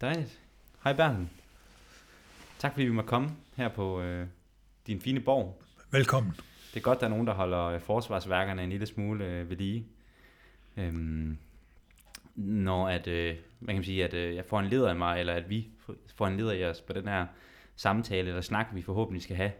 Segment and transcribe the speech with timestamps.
[0.00, 0.40] Dejligt.
[0.84, 1.28] Hej Bernd.
[2.58, 4.26] Tak fordi vi må komme her på øh,
[4.86, 5.62] din fine borg.
[5.90, 6.32] Velkommen.
[6.74, 9.56] Det er godt, der er nogen, der holder øh, forsvarsværkerne en lille smule øh, ved
[9.56, 9.86] lige.
[10.76, 11.38] Øhm,
[12.34, 15.34] når at, øh, man kan sige, at øh, jeg får en leder af mig, eller
[15.34, 15.68] at vi
[16.14, 17.26] får en leder i os på den her
[17.76, 19.52] samtale eller snak, vi forhåbentlig skal have,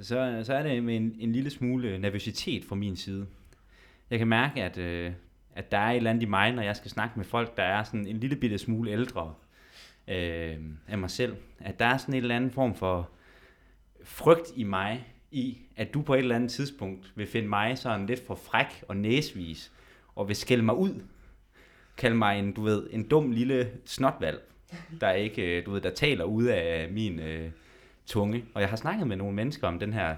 [0.00, 3.26] så, så er det med en, en lille smule nervøsitet fra min side.
[4.10, 5.12] Jeg kan mærke, at, øh,
[5.54, 7.62] at der er et eller andet i mig, når jeg skal snakke med folk, der
[7.62, 9.34] er sådan en lille bitte smule ældre
[10.08, 10.56] øh,
[10.88, 11.36] af mig selv.
[11.60, 13.10] At der er sådan en eller anden form for
[14.04, 18.06] frygt i mig, i at du på et eller andet tidspunkt vil finde mig sådan
[18.06, 19.72] lidt for fræk og næsvis,
[20.14, 21.02] og vil skælde mig ud.
[21.96, 24.42] Kalde mig en, du ved, en dum lille snotvalg,
[25.00, 27.50] der ikke, øh, du ved, der taler ud af min øh,
[28.06, 28.44] tunge.
[28.54, 30.16] Og jeg har snakket med nogle mennesker om den her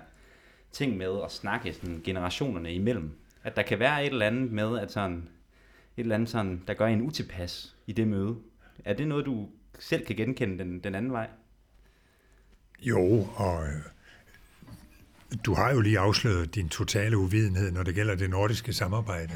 [0.73, 3.11] ting med at snakke sådan generationerne imellem.
[3.45, 5.29] At der kan være et eller andet med, at sådan,
[5.97, 8.37] et eller andet sådan, der gør en utilpas i det møde.
[8.84, 9.48] Er det noget, du
[9.79, 11.29] selv kan genkende den, den anden vej?
[12.81, 13.83] Jo, og øh,
[15.45, 19.33] du har jo lige afsløret din totale uvidenhed, når det gælder det nordiske samarbejde.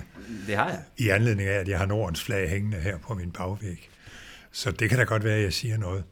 [0.47, 0.83] Det har jeg.
[0.99, 3.91] I anledning af, at jeg har Nordens flag hængende her på min bagvæg.
[4.51, 6.05] Så det kan da godt være, at jeg siger noget.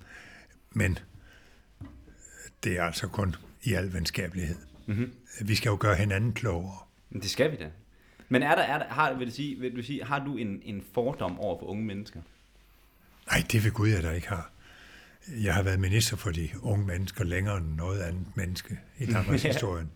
[0.70, 0.98] Men
[2.64, 4.56] det er altså kun i al venskabelighed.
[4.86, 5.12] Mm-hmm.
[5.44, 6.78] Vi skal jo gøre hinanden klogere.
[7.12, 7.70] Det skal vi da.
[8.28, 10.62] Men er der, er der har, vil, du sige, vil du sige, har du en,
[10.64, 12.20] en fordom over for unge mennesker?
[13.30, 14.50] Nej, det vil Gud, jeg da ikke har.
[15.42, 19.42] Jeg har været minister for de unge mennesker længere end noget andet menneske i Danmarks
[19.42, 19.90] historien.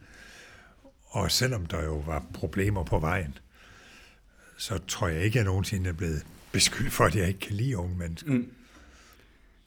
[1.04, 3.38] Og selvom der jo var problemer på vejen,
[4.58, 7.56] så tror jeg ikke, at jeg nogensinde er blevet beskyldt for, at jeg ikke kan
[7.56, 8.32] lide unge mennesker.
[8.32, 8.50] Mm.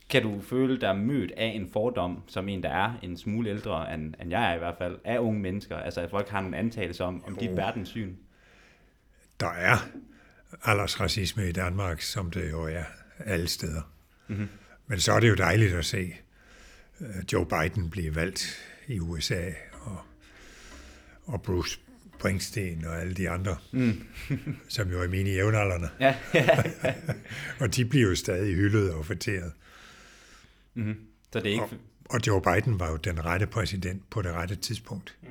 [0.10, 3.94] Kan du føle dig mødt af en fordom, som en, der er en smule ældre,
[3.94, 5.78] end, end jeg er i hvert fald, af unge mennesker?
[5.78, 8.16] Altså, at folk har en antagelse om, om dit verdenssyn?
[9.40, 9.78] Der er
[10.64, 12.84] aldersracisme i Danmark, som det jo er
[13.26, 13.82] alle steder.
[14.28, 14.48] Mm-hmm.
[14.88, 16.16] Men så er det jo dejligt at se
[17.02, 19.52] øh, Joe Biden blive valgt i USA,
[19.82, 20.00] og,
[21.26, 21.80] og Bruce
[22.18, 24.04] Springsteen og alle de andre, mm.
[24.68, 25.90] som jo er mine jævnaldrende.
[26.00, 26.16] Ja.
[27.62, 29.54] og de bliver jo stadig hyldet og forteret.
[30.74, 30.96] Mm-hmm.
[31.34, 31.64] Så det er ikke...
[31.64, 31.70] Og,
[32.10, 35.18] og Joe Biden var jo den rette præsident på det rette tidspunkt.
[35.24, 35.28] Mm.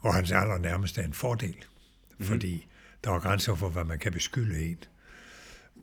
[0.00, 2.26] Og hans alder nærmest er en fordel, mm-hmm.
[2.26, 2.66] fordi
[3.04, 4.78] der var grænser for, hvad man kan beskylde en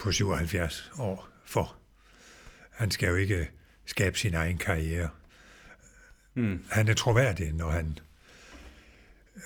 [0.01, 1.75] på 77 år for.
[2.71, 3.49] Han skal jo ikke
[3.85, 5.09] skabe sin egen karriere.
[6.33, 6.63] Mm.
[6.69, 7.97] Han er troværdig, når han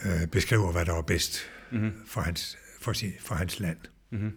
[0.06, 1.40] øh, beskriver, hvad der er bedst
[1.72, 1.94] mm-hmm.
[2.08, 3.78] for, hans, for, sin, for hans land.
[4.10, 4.32] Mm-hmm.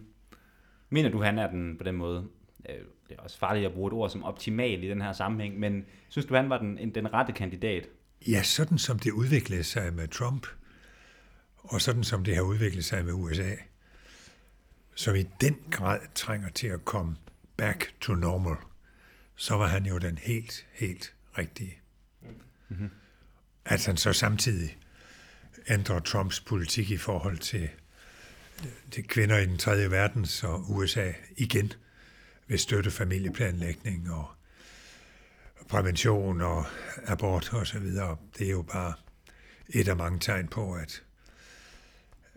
[0.89, 2.27] Mener du, han er den på den måde,
[2.69, 2.75] øh,
[3.09, 5.85] det er også farligt at bruge et ord som optimal i den her sammenhæng, men
[6.09, 7.87] synes du, han var den, den rette kandidat?
[8.27, 10.47] Ja, sådan som det udviklede sig med Trump,
[11.57, 13.51] og sådan som det har udviklet sig med USA,
[14.99, 17.15] som i den grad trænger til at komme
[17.57, 18.55] back to normal,
[19.35, 21.79] så var han jo den helt, helt rigtige.
[22.69, 22.89] Mm-hmm.
[23.65, 24.77] At han så samtidig
[25.69, 27.69] ændrer Trumps politik i forhold til,
[28.91, 31.73] til kvinder i den tredje verden, så USA igen
[32.47, 34.27] vil støtte familieplanlægning og
[35.69, 36.65] prævention og
[37.05, 38.17] abort og så videre.
[38.37, 38.93] Det er jo bare
[39.69, 41.03] et af mange tegn på, at,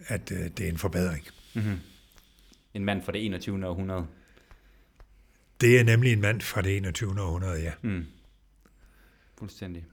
[0.06, 1.26] at øh, det er en forbedring.
[1.54, 1.78] Mm-hmm.
[2.74, 3.66] En mand fra det 21.
[3.68, 4.06] århundrede.
[5.60, 7.20] Det er nemlig en mand fra det 21.
[7.20, 7.72] århundrede, ja.
[7.82, 8.06] Mm.
[9.38, 9.86] Fuldstændig.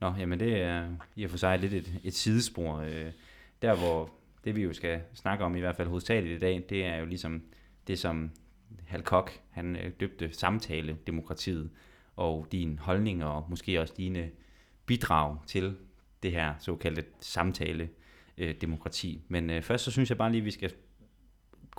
[0.00, 2.76] Nå, jamen det er i og for sig lidt et, et sidespor.
[2.76, 3.12] Øh,
[3.62, 4.12] der hvor
[4.44, 7.04] det vi jo skal snakke om, i hvert fald hovedsageligt i dag, det er jo
[7.04, 7.42] ligesom
[7.86, 8.30] det, som
[8.86, 11.70] Hal Koch, han øh, døbte samtale demokratiet,
[12.16, 14.30] og dine holdninger og måske også dine
[14.86, 15.76] bidrag til
[16.22, 17.88] det her såkaldte samtale
[18.38, 19.22] øh, demokrati.
[19.28, 20.72] Men øh, først så synes jeg bare lige, at vi skal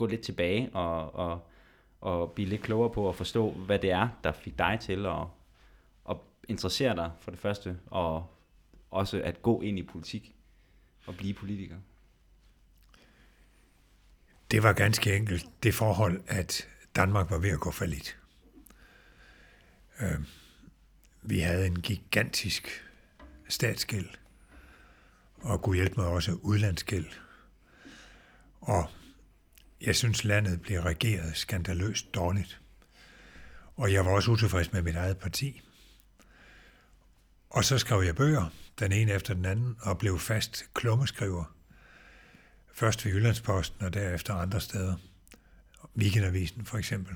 [0.02, 1.48] gå lidt tilbage og, og,
[2.02, 5.26] og blive lidt klogere på at forstå, hvad det er, der fik dig til at,
[6.10, 6.18] at
[6.48, 8.38] interessere dig for det første, og
[8.92, 10.36] også at gå ind i politik
[11.06, 11.76] og blive politiker.
[14.52, 18.18] Det var ganske enkelt det forhold, at Danmark var ved at gå for lidt.
[20.02, 20.26] Øhm,
[21.22, 22.68] vi havde en gigantisk
[23.48, 24.10] statsgæld,
[25.42, 27.06] og kunne hjælpe mig også udlandsgæld.
[28.62, 28.90] Og
[29.82, 32.62] jeg synes, landet blev regeret skandaløst dårligt.
[33.78, 35.62] Og jeg var også utilfreds med mit eget parti.
[37.50, 38.46] Og så skrev jeg bøger,
[38.80, 41.56] den ene efter den anden, og blev fast klummeskriver.
[42.74, 44.96] Først ved Jyllandsposten og derefter andre steder.
[45.98, 47.16] Weekendavisen for eksempel.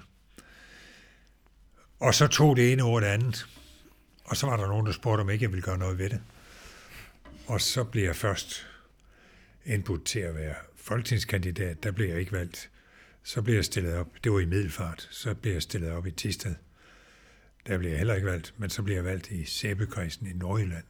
[2.00, 3.48] Og så tog det ene ord det andet.
[4.26, 6.22] Og så var der nogen, der spurgte, om ikke jeg ville gøre noget ved det.
[7.48, 8.68] Og så blev jeg først
[9.66, 10.56] indbudt til at være
[10.86, 11.84] folketingskandidat.
[11.84, 12.72] Der blev jeg ikke valgt.
[13.24, 16.12] Så blev jeg stillet op, det var i Middelfart, så blev jeg stillet op i
[16.12, 16.56] Tisted.
[17.68, 20.86] Der blev jeg heller ikke valgt, men så blev jeg valgt i Sæbekredsen i Nordjylland.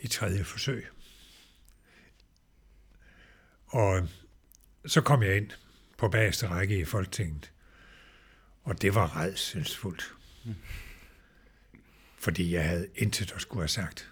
[0.00, 0.86] I tredje forsøg.
[3.66, 4.08] Og
[4.86, 5.50] så kom jeg ind
[5.98, 7.52] på bagerste række i Folketinget,
[8.62, 10.14] og det var redselsfuldt.
[12.18, 14.09] Fordi jeg havde intet at skulle have sagt.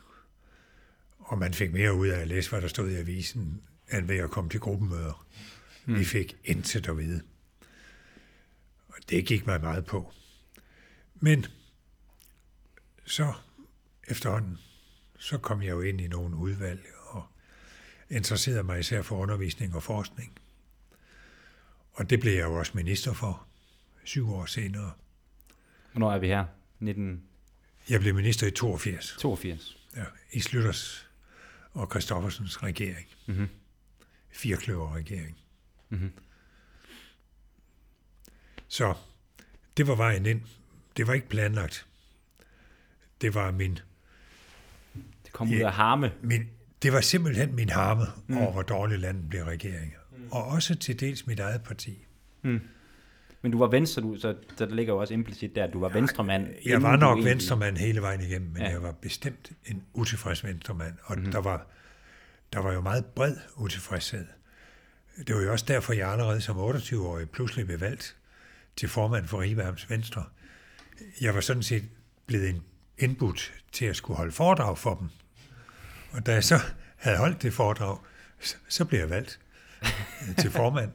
[1.28, 4.16] Og man fik mere ud af at læse, hvad der stod i avisen, end ved
[4.16, 5.26] at komme til gruppemøder.
[5.86, 5.98] Mm.
[5.98, 7.22] Vi fik intet at vide.
[8.88, 10.12] Og det gik mig meget på.
[11.14, 11.46] Men
[13.04, 13.32] så
[14.08, 14.58] efterhånden,
[15.18, 17.26] så kom jeg jo ind i nogle udvalg og
[18.10, 20.38] interesserede mig især for undervisning og forskning.
[21.92, 23.46] Og det blev jeg jo også minister for
[24.04, 24.92] syv år senere.
[25.92, 26.44] Hvornår er vi her?
[26.78, 27.22] 19...
[27.88, 29.16] Jeg blev minister i 82.
[29.18, 29.78] 82.
[29.96, 31.07] Ja, i Slytters
[31.78, 33.06] og Christoffersens regering.
[33.26, 33.48] Mm-hmm.
[34.30, 35.36] Firkløver-regering.
[35.88, 36.12] Mm-hmm.
[38.68, 38.94] Så
[39.76, 40.40] det var vejen ind.
[40.96, 41.86] Det var ikke planlagt.
[43.20, 43.78] Det var min...
[45.24, 46.12] Det kom ud af harme.
[46.22, 46.48] Min,
[46.82, 48.38] det var simpelthen min harme mm.
[48.38, 49.94] over, hvor dårligt landet blev regering.
[50.16, 50.28] Mm.
[50.30, 52.06] Og også til dels mit eget parti.
[52.42, 52.60] Mm.
[53.42, 55.88] Men du var venstre, du, så der ligger jo også implicit der, at du var
[55.88, 56.46] venstremand.
[56.66, 58.70] Jeg var nok venstremand hele vejen igennem, men ja.
[58.70, 60.94] jeg var bestemt en utilfreds venstremand.
[61.04, 61.32] Og mm-hmm.
[61.32, 61.66] der, var,
[62.52, 64.26] der var jo meget bred utilfredshed.
[65.26, 68.16] Det var jo også derfor, jeg allerede som 28-årig pludselig blev valgt
[68.76, 70.24] til formand for Riværms Venstre.
[71.20, 71.84] Jeg var sådan set
[72.26, 72.62] blevet
[72.98, 75.08] indbudt til at skulle holde foredrag for dem.
[76.12, 76.58] Og da jeg så
[76.96, 77.98] havde holdt det foredrag,
[78.68, 79.40] så blev jeg valgt
[80.38, 80.90] til formand,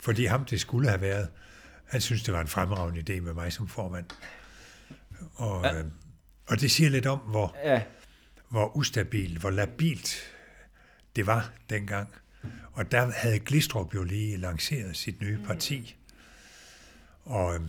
[0.00, 1.28] fordi ham det skulle have været,
[1.88, 4.06] han synes, det var en fremragende idé med mig som formand.
[5.34, 5.78] Og, ja.
[5.78, 5.84] øh,
[6.46, 7.82] og det siger lidt om, hvor, ja.
[8.48, 10.16] hvor ustabilt, hvor labilt
[11.16, 12.08] det var dengang.
[12.72, 15.96] Og der havde Glistrup jo lige lanceret sit nye parti.
[17.24, 17.60] Og øh,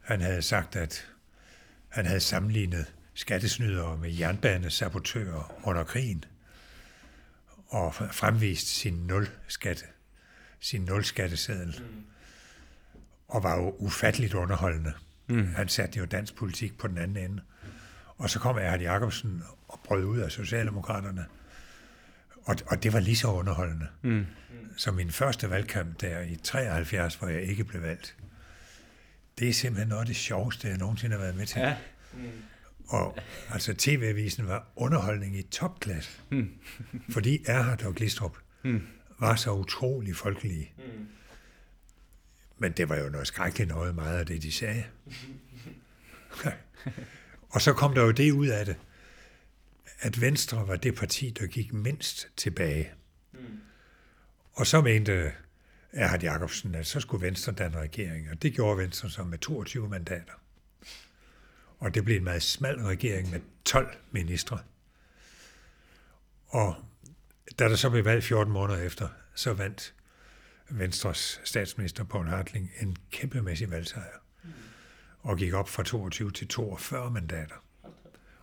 [0.00, 1.10] han havde sagt, at
[1.88, 6.24] han havde sammenlignet skattesnydere med jernbanesabotører under krigen
[7.66, 9.84] og fremvist sin nul skatte,
[10.60, 11.82] sin nul skatteseddel.
[11.82, 12.04] Mm
[13.28, 14.92] og var jo ufatteligt underholdende.
[15.26, 15.46] Mm.
[15.46, 17.42] Han satte jo dansk politik på den anden ende.
[18.16, 21.24] Og så kom Erhard Jacobsen og brød ud af Socialdemokraterne.
[22.44, 23.86] Og, og det var lige så underholdende.
[24.02, 24.26] Mm.
[24.76, 28.16] Som min første valgkamp der i 73, hvor jeg ikke blev valgt.
[29.38, 31.60] Det er simpelthen noget af det sjoveste, jeg nogensinde har været med til.
[31.60, 31.76] Ja.
[32.12, 32.20] Mm.
[32.88, 33.18] Og
[33.50, 36.10] altså TV-avisen var underholdning i topklasse.
[36.30, 36.50] Mm.
[37.14, 38.82] fordi Erhard og Glistrup mm.
[39.20, 40.72] var så utrolig folkelige.
[40.78, 41.06] Mm.
[42.58, 44.84] Men det var jo noget skrækkeligt noget, meget af det, de sagde.
[47.54, 48.76] og så kom der jo det ud af det,
[50.00, 52.92] at Venstre var det parti, der gik mindst tilbage.
[53.32, 53.60] Mm.
[54.52, 55.32] Og så mente
[55.92, 59.88] Erhard Jacobsen, at så skulle Venstre danne regering, og det gjorde Venstre så med 22
[59.88, 60.32] mandater.
[61.78, 64.58] Og det blev en meget smal regering med 12 ministre.
[66.46, 66.76] Og
[67.58, 69.94] da der så blev valgt 14 måneder efter, så vandt
[70.70, 74.18] Venstres statsminister Poul Hartling en kæmpemæssig valgsejr.
[74.42, 74.50] Mm.
[75.20, 77.64] Og gik op fra 22 til 42 mandater.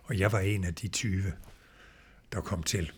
[0.02, 1.32] Og jeg var en af de 20,
[2.32, 2.92] der kom til.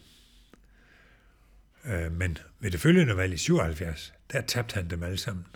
[1.84, 5.46] Øh, men ved det følgende valg i 77, der tabte han dem alle sammen.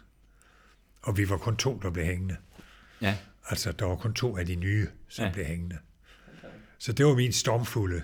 [1.03, 2.37] Og vi var kun to, der blev hængende.
[3.01, 3.17] Ja.
[3.49, 5.33] Altså, der var kun to af de nye, som ja.
[5.33, 5.79] blev hængende.
[6.79, 8.03] Så det var min stormfulde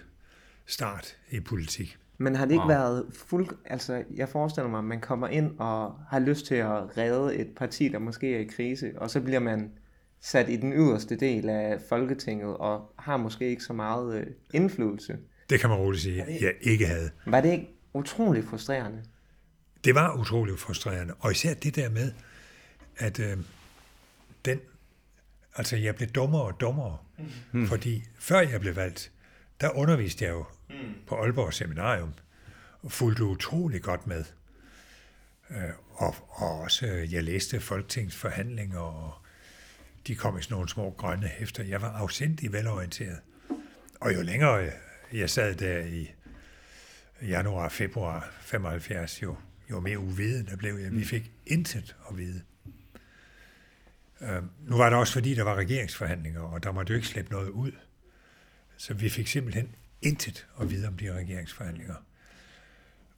[0.67, 1.99] start i politik.
[2.19, 2.69] Men har det ikke wow.
[2.69, 3.49] været fuld...
[3.65, 7.49] Altså, jeg forestiller mig, at man kommer ind og har lyst til at redde et
[7.57, 9.73] parti, der måske er i krise, og så bliver man
[10.21, 15.17] sat i den yderste del af Folketinget, og har måske ikke så meget øh, indflydelse.
[15.51, 17.11] Det kan man roligt sige, at jeg ikke havde.
[17.27, 19.03] Var det ikke utroligt frustrerende?
[19.85, 22.13] Det var utroligt frustrerende, og især det der med,
[22.97, 23.37] at øh,
[24.45, 24.61] den...
[25.57, 26.97] Altså, jeg blev dummere og dummere,
[27.53, 27.67] mm.
[27.67, 29.13] fordi før jeg blev valgt,
[29.61, 30.95] der underviste jeg jo mm.
[31.07, 32.13] på Aalborg Seminarium,
[32.83, 34.25] og fulgte utrolig godt med.
[35.51, 39.15] Øh, og, og også, øh, jeg læste folketingsforhandlinger, og
[40.07, 41.65] de kom i sådan nogle små grønne hæfter.
[41.65, 43.19] Jeg var afsindig velorienteret.
[44.01, 44.71] Og jo længere
[45.13, 46.11] jeg sad der i
[47.23, 49.37] januar, februar 75, jo,
[49.71, 50.93] jo mere uvidende blev jeg.
[50.93, 51.05] Vi mm.
[51.05, 52.43] fik intet at vide.
[54.21, 57.33] Øh, nu var det også fordi, der var regeringsforhandlinger, og der måtte jo ikke slippe
[57.33, 57.73] noget ud.
[58.77, 61.95] Så vi fik simpelthen intet at vide om de regeringsforhandlinger.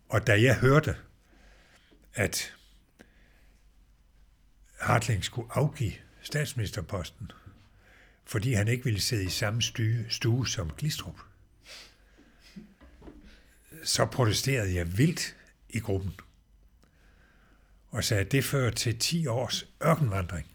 [0.09, 0.97] Og da jeg hørte,
[2.15, 2.55] at
[4.81, 7.31] Hartling skulle afgive statsministerposten,
[8.25, 11.21] fordi han ikke ville sidde i samme stue, stue som Glistrup,
[13.85, 15.37] så protesterede jeg vildt
[15.69, 16.15] i gruppen.
[17.91, 20.47] og sagde, at det fører til 10 års ørkenvandring.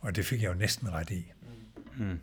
[0.00, 1.32] Og det fik jeg jo næsten ret i.
[1.96, 2.20] Mm.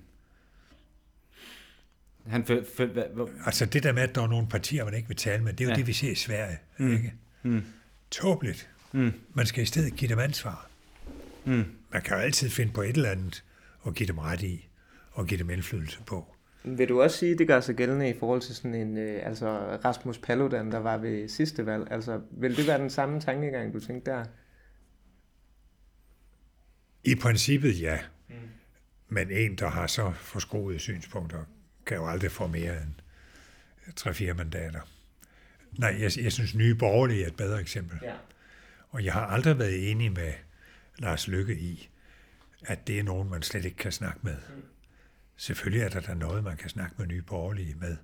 [2.27, 4.93] Han føl, føl, hvad, hvad, Altså det der med, at der er nogle partier, man
[4.93, 5.75] ikke vil tale med, det er jo Ja.
[5.75, 6.57] det, vi ser i Sverige.
[6.77, 6.91] Mm.
[6.93, 7.13] Ikke?
[7.43, 7.63] mm,
[8.11, 8.69] Tåbeligt.
[8.91, 10.69] mm, Man skal i stedet give dem ansvar.
[11.45, 11.63] mm.
[11.91, 13.43] Man kan jo altid finde på et eller andet
[13.79, 14.67] og give dem ret i,
[15.11, 16.35] og give dem indflydelse på.
[16.63, 19.25] Vil du også sige, at det gør sig gældende i forhold til sådan en, øh,
[19.27, 19.47] altså
[19.85, 21.87] Rasmus Paludan, der var ved sidste valg?
[21.91, 24.25] Altså, vil det være den samme tankegang, du tænkte der?
[27.03, 27.99] I princippet ja.
[29.09, 31.43] Men en, der har så forskroede synspunkter,
[31.85, 32.93] kan jo aldrig få mere end
[33.99, 34.81] 3-4 mandater.
[35.71, 37.99] Nej, jeg, jeg synes, Nye Borgerlige er et bedre eksempel.
[38.03, 38.13] Ja.
[38.89, 40.33] Og jeg har aldrig været enig med
[40.97, 41.89] Lars Lykke i,
[42.65, 44.35] at det er nogen, man slet ikke kan snakke med.
[45.37, 47.97] Selvfølgelig er der da noget, man kan snakke med Nye Borgerlige med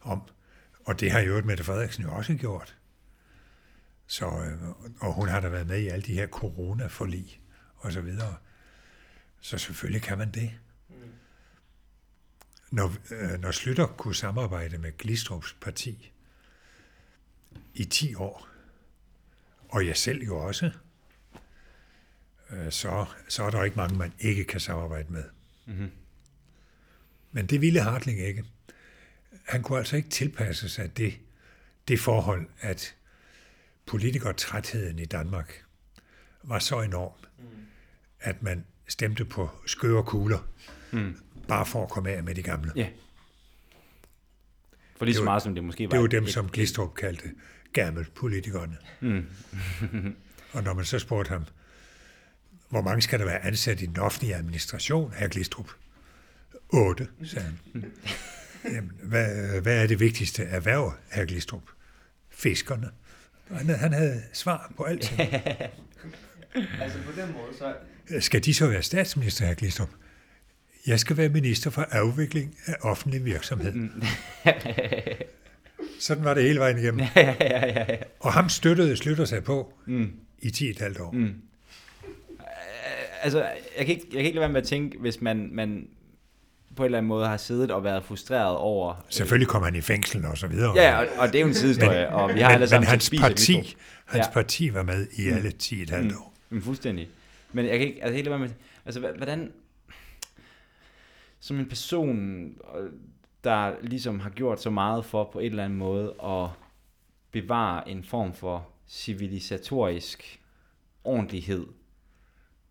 [0.00, 0.22] om.
[0.84, 2.76] Og det har jo Mette Frederiksen jo også gjort.
[4.06, 4.68] Så, øh,
[5.00, 7.40] og hun har da været med i alle de her coronaforlig
[7.76, 8.36] og så videre.
[9.40, 10.52] Så selvfølgelig kan man det.
[12.70, 16.12] Når, øh, når Slytter kunne samarbejde med Glistrups parti
[17.74, 18.48] i 10 år,
[19.68, 20.70] og jeg selv jo også,
[22.50, 25.24] øh, så, så er der ikke mange, man ikke kan samarbejde med.
[25.66, 25.90] Mhm.
[27.32, 28.44] Men det ville Hartling ikke.
[29.44, 31.18] Han kunne altså ikke tilpasse sig det,
[31.88, 32.96] det forhold, at
[33.86, 35.64] politikertrætheden i Danmark
[36.42, 37.12] var så enorm,
[38.20, 40.48] at man stemte på skøre kugler,
[40.92, 41.16] Mm.
[41.48, 42.72] Bare for at komme af med de gamle.
[42.76, 42.86] Ja.
[44.96, 45.90] For lige så meget som det måske var.
[45.90, 47.30] Det var dem, et- som Glistrup kaldte
[47.72, 48.76] gammelpolitikerne.
[49.00, 49.26] Mm.
[50.52, 51.44] Og når man så spurgte ham,
[52.68, 55.70] hvor mange skal der være ansat i den offentlige administration, herr Glistrup?
[56.68, 57.84] Otte, sagde han.
[58.74, 61.62] Jamen, hvad, hvad er det vigtigste erhverv, herr Glistrup?
[62.30, 62.90] Fiskerne.
[63.50, 65.14] Han, han havde svar på alt.
[66.80, 67.74] Altså på den måde, så...
[68.20, 69.88] Skal de så være statsminister, herr Glistrup?
[70.86, 73.72] Jeg skal være minister for afvikling af offentlig virksomhed.
[76.00, 77.00] Sådan var det hele vejen igennem.
[77.16, 77.96] ja, ja, ja, ja.
[78.20, 80.10] Og ham støttede Slytter sig på Mm.
[80.38, 81.10] i 10,5 år.
[81.12, 81.34] Mm.
[83.22, 83.38] Altså,
[83.78, 85.86] jeg kan, ikke, jeg kan ikke lade være med at tænke, hvis man, man
[86.76, 89.04] på en eller anden måde har siddet og været frustreret over...
[89.08, 90.72] Selvfølgelig kom han i fængsel og så videre.
[90.76, 92.88] Ja, og, og det er jo en sidehistorie, og vi har alle men, men sammen
[92.88, 94.32] hans Spies af parti, hans Ja.
[94.32, 96.08] parti var med i alle 10,5 Mm.
[96.20, 96.34] år.
[96.50, 97.08] Mm, fuldstændig.
[97.52, 98.48] Men jeg kan ikke, altså helt med,
[98.86, 99.50] altså hvordan,
[101.46, 102.16] som en person,
[103.44, 106.48] der ligesom har gjort så meget for på en eller anden måde at
[107.30, 110.40] bevare en form for civilisatorisk
[111.04, 111.66] ordentlighed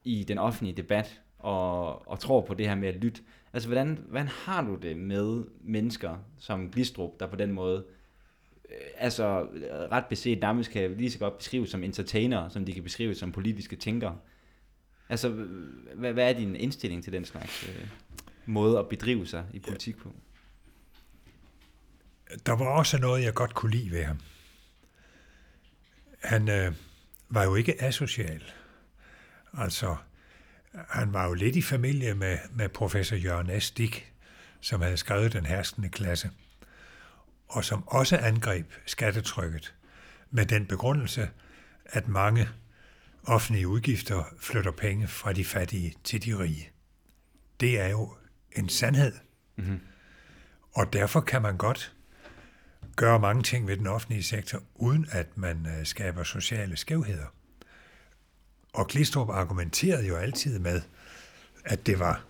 [0.04, 3.22] i den offentlige debat, og, og tror på det her med at lytte.
[3.54, 7.86] Altså, hvordan, hvordan har du det med mennesker som Glistrup, der på den måde
[8.70, 9.48] øh, altså
[9.92, 13.32] ret beset nærmest kan lige så godt beskrives som entertainer, som de kan beskrives som
[13.32, 14.18] politiske tænkere.
[15.10, 15.30] Altså,
[15.96, 17.88] hvad, hvad er din indstilling til den slags øh,
[18.48, 20.16] måde at bedrive sig i politik på?
[22.46, 24.20] Der var også noget, jeg godt kunne lide ved ham.
[26.24, 26.74] Han øh,
[27.30, 28.44] var jo ikke asocial.
[29.54, 29.96] Altså,
[30.90, 33.72] han var jo lidt i familie med, med professor Jørgen S.
[33.72, 34.14] Dick,
[34.62, 36.30] som havde skrevet Den herskende klasse,
[37.48, 39.76] og som også angreb skattetrykket
[40.32, 41.30] med den begrundelse,
[41.86, 42.50] at mange
[43.24, 46.70] offentlige udgifter flytter penge fra de fattige til de rige.
[47.60, 48.16] Det er jo
[48.56, 49.14] en sandhed.
[49.56, 49.80] Mm-hmm.
[50.74, 51.96] Og derfor kan man godt
[52.96, 57.26] gøre mange ting ved den offentlige sektor, uden at man øh, skaber sociale skævheder.
[58.74, 60.82] Og Glistrup argumenterede jo altid med,
[61.66, 62.24] at det var,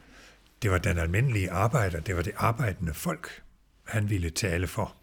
[0.62, 3.44] det var den almindelige arbejder, det var det arbejdende folk,
[3.84, 4.96] han ville tale for.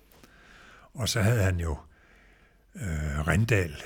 [0.94, 1.78] Og så havde han jo
[2.74, 3.76] øh, Rendal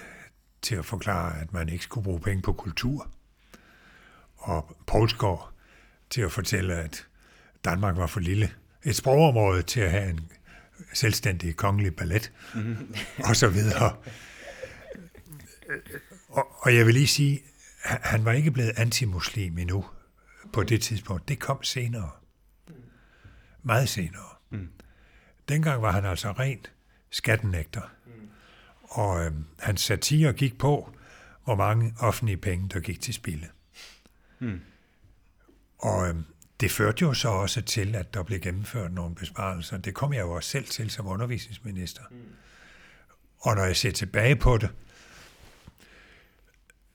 [0.62, 3.10] til at forklare, at man ikke skulle bruge penge på kultur.
[4.36, 5.52] Og Poulsgaard
[6.10, 7.05] til at fortælle, at
[7.66, 8.50] Danmark var for lille
[8.84, 10.20] et sprogområde til at have en
[10.92, 12.94] selvstændig kongelig ballet, mm-hmm.
[13.24, 13.96] og så videre.
[16.28, 17.40] Og, og jeg vil lige sige,
[17.82, 19.84] han- var ikke blevet antimuslim endnu
[20.52, 21.28] på det tidspunkt.
[21.28, 22.10] Det kom senere.
[23.62, 24.28] Meget senere.
[24.50, 24.68] Mm.
[25.48, 26.72] Dengang var han altså rent
[27.10, 27.80] skattenægter.
[28.82, 30.94] Og øh, hans satire gik på,
[31.44, 33.46] hvor mange offentlige penge, der gik til spilde.
[34.38, 34.60] Mm.
[35.78, 36.14] Og øh,
[36.60, 39.78] det førte jo så også til, at der blev gennemført nogle besparelser.
[39.78, 42.02] Det kom jeg jo også selv til som undervisningsminister.
[42.10, 42.16] Mm.
[43.38, 44.70] Og når jeg ser tilbage på det,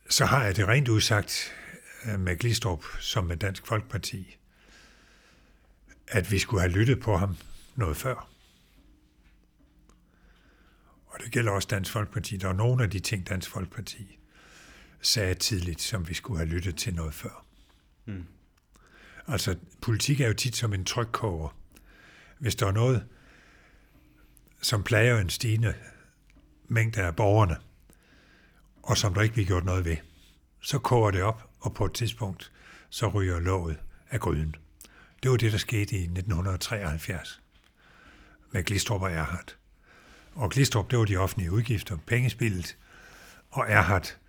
[0.10, 1.53] så har jeg det rent udsagt
[2.18, 4.38] med Glistrup som med Dansk Folkeparti,
[6.08, 7.38] at vi skulle have lyttet på ham
[7.75, 8.27] noget før.
[11.08, 12.38] Og det gælder også Dansk Folkeparti.
[12.38, 14.20] Der er nogle af de ting, Dansk Folkeparti
[15.01, 17.46] sagde tidligt, som vi skulle have lyttet til noget før.
[18.06, 18.25] Mm.
[19.32, 21.56] Altså, politik er jo tit som en trykkoger.
[22.40, 23.06] Hvis der er noget,
[24.62, 25.74] som plager en stigende
[26.68, 27.58] mængde af borgerne,
[28.84, 29.98] og som der ikke bliver gjort noget ved,
[30.62, 32.52] så koger det op, og på et tidspunkt,
[32.90, 34.56] så ryger låget af gryden.
[35.24, 37.42] Det var det, der skete i 1973
[38.52, 39.58] med Glistrup og Erhardt.
[40.36, 42.78] Og Glistrup, det var de offentlige udgifter, pengespillet,
[43.50, 44.20] og Erhardt,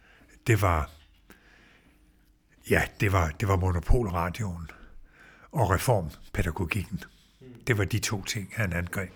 [0.47, 0.91] det var,
[2.71, 4.71] ja, det var, det var monopolradioen
[5.53, 7.03] og reformpædagogikken.
[7.67, 9.13] Det var de to ting, han angreb.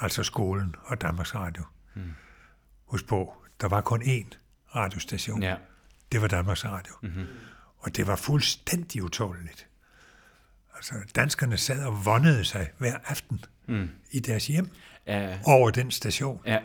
[0.00, 1.64] Altså skolen og Danmarks Radio.
[1.94, 2.02] Mm.
[2.84, 4.26] Husk på, der var kun én
[4.76, 5.42] radiostation.
[5.42, 5.56] Ja.
[6.12, 6.94] Det var Danmarks Radio.
[7.02, 7.26] Mm-hmm.
[7.78, 9.68] Og det var fuldstændig utåleligt.
[10.74, 13.88] Altså, danskerne sad og vondede sig hver aften mm.
[14.10, 14.68] i deres hjem
[15.06, 15.38] Ja.
[15.46, 16.40] over den station.
[16.46, 16.58] Ja.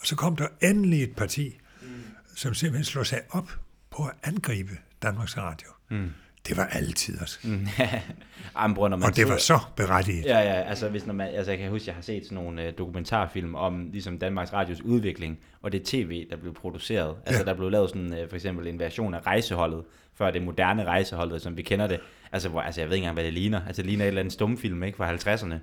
[0.00, 1.88] Og så kom der endelig et parti, mm.
[2.36, 3.58] som simpelthen slog sig op
[3.90, 5.68] på at angribe Danmarks Radio.
[5.90, 6.10] Mm.
[6.48, 7.40] Det var altid os.
[7.44, 7.66] Mm.
[8.58, 10.24] Jamen, bror, når man Og det var så berettiget.
[10.24, 12.62] Ja, ja, altså, hvis når man, altså jeg kan huske, jeg har set sådan nogle
[12.62, 17.16] øh, dokumentarfilm om ligesom Danmarks Radios udvikling, og det tv, der blev produceret.
[17.26, 17.48] Altså Ja.
[17.50, 19.82] der blev lavet sådan øh, for eksempel en version af rejseholdet,
[20.18, 22.00] før det moderne rejseholdet, som vi kender det.
[22.32, 23.60] Altså, hvor, altså jeg ved ikke engang, hvad det ligner.
[23.66, 25.54] Altså det ligner et eller andet stumfilm, ikke, fra 50'erne.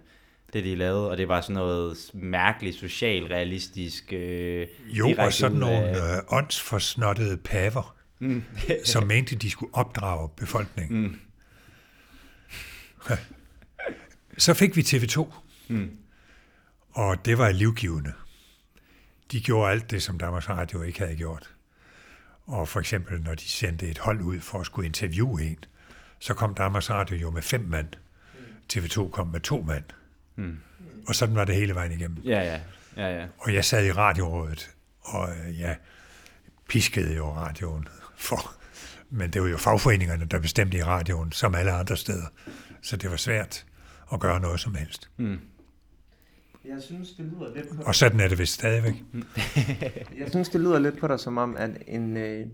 [0.53, 4.13] Det de lavede, og det var sådan noget mærkeligt, socialrealistisk...
[4.13, 8.43] Øh, Jo, og sådan ud nogle øh, åndsforsnottede paver, mm.
[8.85, 11.01] som mente, de skulle opdrage befolkningen.
[11.01, 11.19] Mm.
[14.37, 15.33] Så fik vi TV2,
[15.67, 15.91] mm.
[16.91, 18.13] og det var livgivende.
[19.31, 21.53] De gjorde alt det, som Danmarks Radio ikke havde gjort.
[22.45, 25.57] Og for eksempel, når de sendte et hold ud for at skulle interviewe en,
[26.19, 27.87] så kom Danmarks Radio jo med fem mand.
[28.73, 29.83] TV2 kom med to mand.
[30.35, 30.59] Mm.
[31.07, 32.23] Og sådan var det hele vejen igennem.
[32.23, 32.59] Ja, ja,
[32.97, 33.27] ja, ja.
[33.37, 34.69] Og jeg sad i radiorådet,
[35.01, 35.77] og øh, jeg
[36.69, 37.87] piskede jo radioen
[38.21, 38.55] for.
[39.09, 42.25] Men det var jo fagforeningerne, der bestemte i radioen, som alle andre steder.
[42.81, 43.65] Så det var svært
[44.13, 45.09] at gøre noget som helst.
[46.65, 49.03] Jeg synes, det lyder lidt på Og sådan er det vist stadigvæk.
[50.19, 52.45] Jeg synes, det lyder lidt på dig som om, at, en, øh,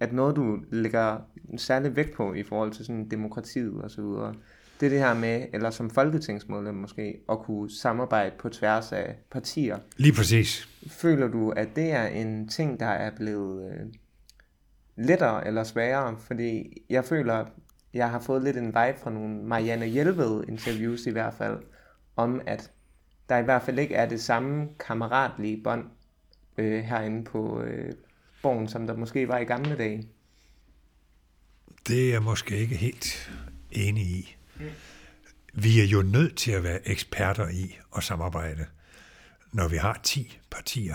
[0.00, 1.18] at noget, du lægger
[1.56, 4.34] særlig vægt på i forhold til sådan demokratiet og så videre,
[4.80, 9.16] det er det her med, eller som folketingsmedlem måske, at kunne samarbejde på tværs af
[9.30, 9.78] partier.
[9.96, 10.68] Lige præcis.
[10.88, 13.86] Føler du, at det er en ting, der er blevet øh,
[14.98, 16.18] lettere eller sværere?
[16.18, 17.46] Fordi jeg føler,
[17.94, 21.58] jeg har fået lidt en vibe fra nogle Marianne Hjelved interviews i hvert fald,
[22.16, 22.70] om at
[23.28, 25.84] der i hvert fald ikke er det samme kammeratlige bånd
[26.58, 27.92] øh, herinde på øh,
[28.42, 30.08] borgen, som der måske var i gamle dage.
[31.88, 33.30] Det er jeg måske ikke helt
[33.70, 34.36] enig i.
[35.54, 38.66] Vi er jo nødt til at være eksperter i at samarbejde,
[39.52, 40.94] når vi har 10 partier.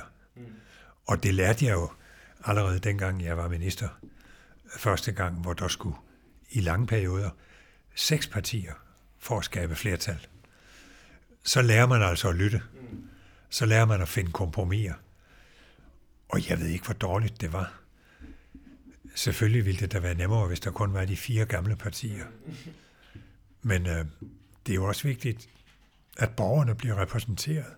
[1.07, 1.89] Og det lærte jeg jo
[2.43, 3.89] allerede dengang, jeg var minister.
[4.77, 5.95] Første gang, hvor der skulle
[6.49, 7.29] i lange perioder
[7.95, 8.73] seks partier
[9.19, 10.27] for at skabe flertal.
[11.43, 12.61] Så lærer man altså at lytte.
[13.49, 14.93] Så lærer man at finde kompromiser.
[16.29, 17.73] Og jeg ved ikke, hvor dårligt det var.
[19.15, 22.25] Selvfølgelig ville det da være nemmere, hvis der kun var de fire gamle partier.
[23.61, 24.05] Men øh,
[24.65, 25.49] det er jo også vigtigt,
[26.17, 27.73] at borgerne bliver repræsenteret.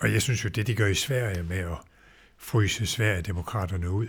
[0.00, 1.78] Og jeg synes jo, det de gør i Sverige med at
[2.38, 4.08] fryse Sverigedemokraterne ud,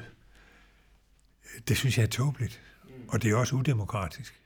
[1.67, 2.61] det synes jeg er tåbeligt.
[3.07, 4.41] Og det er også udemokratisk.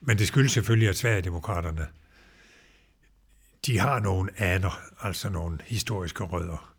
[0.00, 1.88] Men det skyldes selvfølgelig, at Sverigedemokraterne,
[3.66, 6.74] de har nogle aner, altså nogle historiske rødder,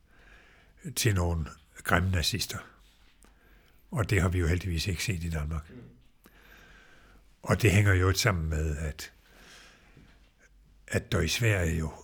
[0.95, 1.45] til nogle
[1.83, 2.57] grimme nazister.
[3.91, 5.71] Og det har vi jo heldigvis ikke set i Danmark.
[7.43, 9.11] Og det hænger jo sammen med, at,
[10.87, 12.00] at der i Sverige jo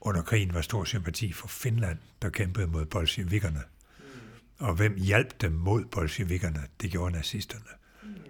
[0.00, 3.62] under krigen var stor sympati for Finland, der kæmpede mod bolsjevikkerne.
[4.58, 6.60] Og hvem hjalp dem mod bolsjevikkerne?
[6.80, 7.64] Det gjorde nazisterne.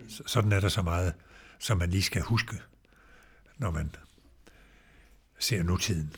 [0.08, 1.14] Så, sådan er der så meget,
[1.58, 2.56] som man lige skal huske,
[3.58, 3.94] når man
[5.38, 6.14] ser nutiden.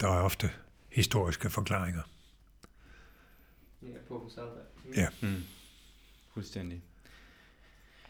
[0.00, 0.50] Der er ofte
[0.88, 2.02] historiske forklaringer.
[4.96, 5.08] Ja.
[5.22, 5.42] Mm.
[6.34, 6.82] Fuldstændig.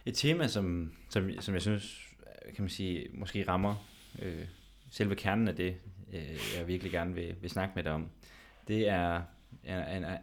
[0.06, 2.08] Et tema, som, som, som jeg synes,
[2.54, 3.86] kan man sige, måske rammer
[4.18, 4.46] øh,
[4.90, 5.76] selve kernen af det,
[6.12, 8.08] øh, jeg virkelig gerne vil, vil snakke med dig om,
[8.68, 9.22] det er,
[9.64, 10.18] er, er,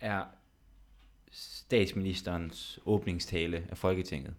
[0.00, 0.22] er
[1.30, 4.34] statsministerens åbningstale af Folketinget.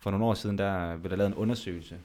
[0.00, 1.98] For nogle år siden, der blev der lavet en undersøgelse,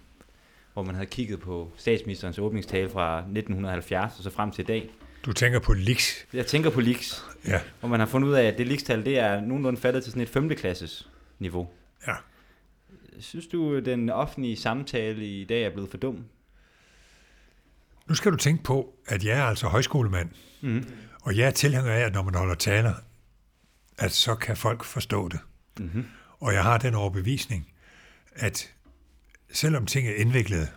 [0.73, 4.89] hvor man havde kigget på statsministerens åbningstale fra 1970 og så frem til i dag.
[5.25, 6.25] Du tænker på Lix.
[6.33, 9.19] Jeg tænker på Lix, Ja, hvor man har fundet ud af, at det Lix-tal, det
[9.19, 10.49] er nogenlunde faldet til sådan et 5.
[10.49, 11.69] klasses niveau.
[12.07, 12.13] ja.
[13.19, 16.25] Synes du, den offentlige samtale i dag er blevet for dum?
[18.09, 20.29] Nu skal du tænke på, at jeg er altså højskolemand,
[20.61, 20.85] Mm.
[21.21, 22.93] og jeg er tilhænger af, at når man holder taler,
[23.97, 25.39] at så kan folk forstå det.
[25.79, 26.05] Mm-hmm.
[26.39, 27.71] Og jeg har den overbevisning,
[28.31, 28.73] at
[29.51, 30.67] selvom ting er indviklede,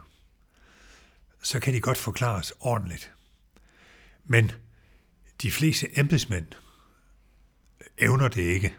[1.43, 3.13] så kan de godt forklares ordentligt.
[4.25, 4.53] Men
[5.43, 6.47] de fleste embedsmænd
[7.99, 8.75] evner det ikke.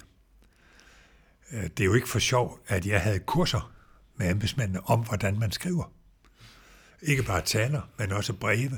[1.52, 3.72] Øh, Det er jo ikke for sjov, at jeg havde kurser
[4.16, 5.94] med embedsmændene om, hvordan man skriver.
[7.02, 8.78] Ikke bare taler, men også breve.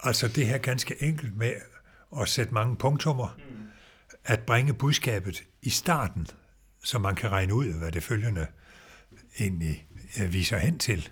[0.00, 1.52] Altså det her ganske enkelt med
[2.20, 3.38] at sætte mange punktummer,
[4.24, 6.26] at bringe budskabet i starten,
[6.84, 8.46] så man kan regne ud, hvad det følgende
[9.40, 9.86] egentlig
[10.30, 11.10] viser hen til,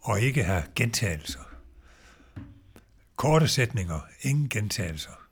[0.00, 1.40] og ikke have gentagelser.
[3.16, 5.26] Korte sætninger, ingen gentagelser.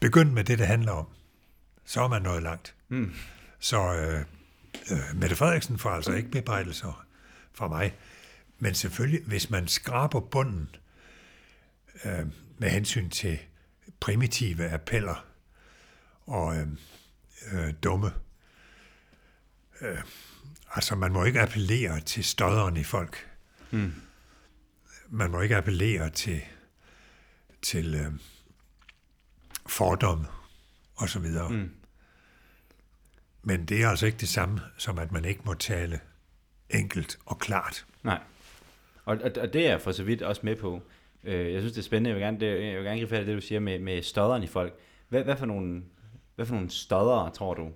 [0.00, 1.06] Begynd med det, det handler om.
[1.84, 2.74] Så er man nået langt.
[2.88, 3.12] Mm.
[3.58, 4.24] Så øh,
[4.90, 7.05] øh, Mette Frederiksen får altså ikke bebrejdelser
[7.56, 7.94] fra mig.
[8.58, 10.76] Men selvfølgelig, hvis man skraber bunden
[12.04, 12.26] øh,
[12.58, 13.38] med hensyn til
[14.00, 15.26] primitive appeller
[16.26, 16.66] og øh,
[17.52, 18.12] øh, dumme,
[19.80, 19.98] øh,
[20.74, 23.30] altså man må ikke appellere til stodderen i folk.
[23.70, 23.92] Mm.
[25.08, 26.42] Man må ikke appellere til,
[27.62, 28.12] til øh,
[29.66, 30.26] fordomme
[30.94, 31.48] og så videre.
[31.48, 31.70] Mm.
[33.42, 36.00] Men det er altså ikke det samme, som at man ikke må tale
[36.70, 37.86] enkelt og klart.
[38.02, 38.20] Nej.
[39.04, 40.82] Og, og, og det er jeg for så vidt også med på.
[41.24, 42.10] Øh, jeg synes, det er spændende.
[42.10, 44.02] Jeg vil gerne, det, jeg vil gerne gribe fat i det, du siger med, med
[44.02, 44.74] stodderen i folk.
[45.08, 45.82] Hvad, hvad, for nogle,
[46.34, 47.70] hvad for nogle stoddere, tror du,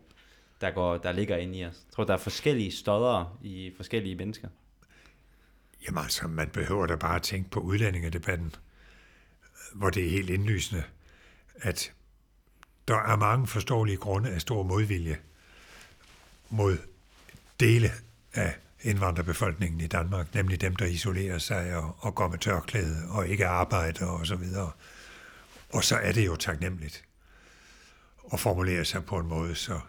[0.60, 1.86] der, går, der ligger inde i os?
[1.92, 4.48] Tror du, der er forskellige stoddere i forskellige mennesker?
[5.86, 8.54] Jamen altså, man behøver da bare at tænke på udlændingedebatten,
[9.74, 10.82] hvor det er helt indlysende,
[11.56, 11.92] at
[12.88, 15.18] der er mange forståelige grunde af stor modvilje
[16.50, 16.78] mod
[17.60, 17.90] dele
[18.34, 23.28] af indvandrerbefolkningen i Danmark, nemlig dem, der isolerer sig og, og går med tørklæde og
[23.28, 24.70] ikke arbejder og så videre.
[25.72, 27.04] Og så er det jo taknemmeligt
[28.32, 29.80] at formulere sig på en måde, så,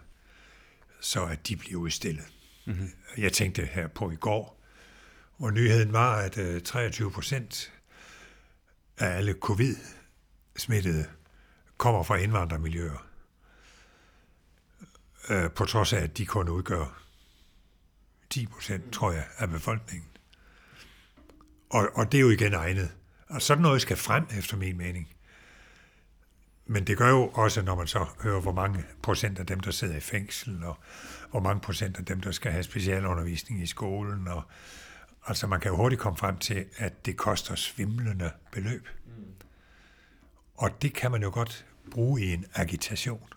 [0.99, 2.25] så at de bliver udstillet.
[2.65, 2.91] Mm-hmm.
[3.17, 4.61] Jeg tænkte her på i går,
[5.37, 7.73] hvor nyheden var, at øh, 23 procent
[8.97, 11.05] af alle covid-smittede
[11.77, 13.07] kommer fra indvandrermiljøer,
[15.29, 17.00] øh, på trods af, at de kun udgør
[18.31, 20.09] 10 procent, tror jeg, af befolkningen.
[21.69, 22.91] Og, og det er jo igen egnet.
[23.29, 25.09] Og sådan noget skal frem, efter min mening.
[26.65, 29.71] Men det gør jo også, når man så hører, hvor mange procent af dem, der
[29.71, 30.77] sidder i fængsel, og
[31.31, 34.27] hvor mange procent af dem, der skal have specialundervisning i skolen.
[34.27, 34.43] Og,
[35.27, 38.87] altså man kan jo hurtigt komme frem til, at det koster svimlende beløb.
[39.05, 39.11] Mm.
[40.55, 43.27] Og det kan man jo godt bruge i en agitation.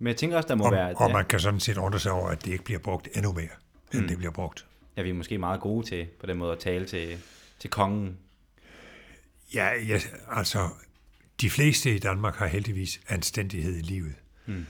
[0.00, 0.94] Men jeg tænker også, der må Og, være...
[0.94, 3.48] og man kan sådan set undre sig over, at det ikke bliver brugt endnu mere,
[3.92, 4.08] end mm.
[4.08, 4.66] det bliver brugt.
[4.96, 7.18] Ja, vi er måske meget gode til på den måde at tale til,
[7.58, 8.18] til kongen.
[9.54, 10.68] Ja, ja, altså,
[11.40, 14.14] de fleste i Danmark har heldigvis anstændighed i livet.
[14.46, 14.66] Mm.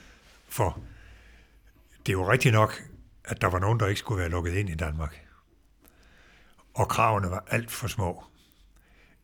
[0.48, 0.80] For
[2.06, 2.82] det er jo rigtigt nok,
[3.24, 5.20] at der var nogen, der ikke skulle være lukket ind i Danmark.
[6.74, 8.24] Og kravene var alt for små.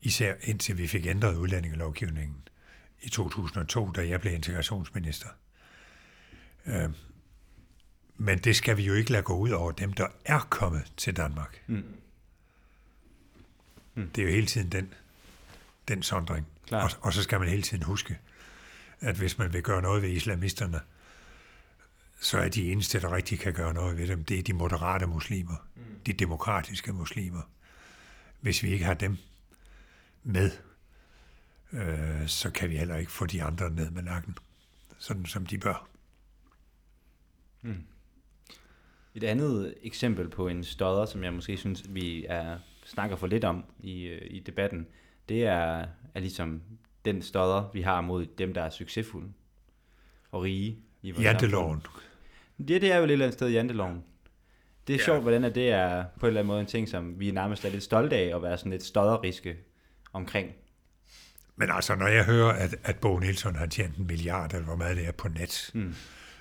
[0.02, 2.48] Især indtil vi fik ændret udlændingelovgivningen
[3.02, 5.28] i 2002, da jeg blev integrationsminister.
[6.66, 6.90] Øh,
[8.16, 11.16] men det skal vi jo ikke lade gå ud over dem, der er kommet til
[11.16, 11.62] Danmark.
[11.66, 11.84] Mm.
[13.94, 14.10] Mm.
[14.10, 14.94] Det er jo hele tiden den,
[15.88, 16.46] den sondring.
[16.72, 18.18] Og, og så skal man hele tiden huske,
[19.00, 20.80] at hvis man vil gøre noget ved islamisterne,
[22.20, 25.06] så er de eneste, der rigtig kan gøre noget ved dem, det er de moderate
[25.06, 25.82] muslimer, mm.
[26.06, 27.42] de demokratiske muslimer.
[28.40, 29.16] Hvis vi ikke har dem
[30.22, 30.50] med,
[31.72, 34.38] øh, så kan vi heller ikke få de andre ned med nakken,
[34.98, 35.88] sådan som de bør.
[39.14, 43.44] Et andet eksempel på en stodder, som jeg måske synes, vi er, snakker for lidt
[43.44, 44.86] om i, øh, i debatten,
[45.28, 46.62] det er, er ligesom
[47.04, 49.28] den stodder, vi har mod dem, der er succesfulde
[50.30, 50.78] og rige.
[51.02, 51.80] I vores Janteloven.
[51.80, 52.02] samfund.
[52.68, 54.04] Det, det er jo et eller andet sted janteloven.
[54.86, 55.00] Det er Ja.
[55.00, 55.04] ja.
[55.04, 57.64] sjovt, hvordan at det er på en eller anden måde en ting, som vi nærmest
[57.64, 59.56] er lidt stolte af at være sådan lidt stodderiske
[60.12, 60.52] omkring.
[61.56, 64.76] Men altså, når jeg hører, at, at Bo Nielsen har tjent en milliard, eller hvor
[64.76, 65.94] meget det er på net, mm.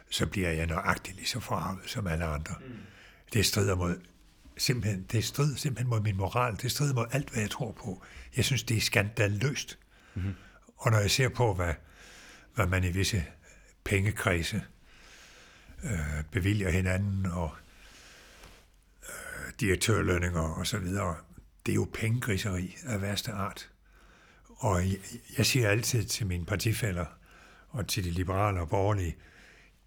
[0.10, 2.56] Så bliver jeg nøjagtigt lige så forarvet som alle andre.
[2.60, 2.74] Mm.
[3.34, 4.00] Det strider mod
[4.58, 6.58] simpelthen, det strider simpelthen mod min moral.
[6.62, 8.04] Det strider mod alt, hvad jeg tror på.
[8.36, 9.80] Jeg synes, det er skandaløst.
[10.16, 10.34] Mm-hmm.
[10.78, 11.74] Og når jeg ser på, hvad,
[12.56, 13.26] hvad man i visse
[13.84, 14.64] pengekredse
[15.84, 17.56] øh, bevilger hinanden, og
[19.04, 21.16] øh, direktørlønninger og så videre,
[21.66, 23.70] det er jo pengegriseri af værste art.
[24.50, 24.98] Og jeg,
[25.38, 27.06] jeg siger altid til mine partifælder
[27.70, 29.16] og til de liberale og borgerlige,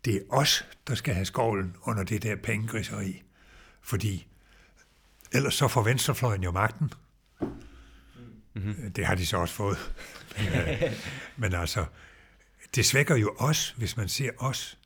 [0.04, 3.22] det er os, der skal have skovlen under det der pengegriseri.
[3.80, 4.26] Fordi
[5.32, 6.92] ellers så får venstrefløjen jo magten.
[8.54, 8.92] Mm-hmm.
[8.92, 9.94] Det har de så også fået.
[10.38, 10.82] men, øh,
[11.36, 11.86] men altså,
[12.74, 14.78] det svækker jo os, hvis man ser os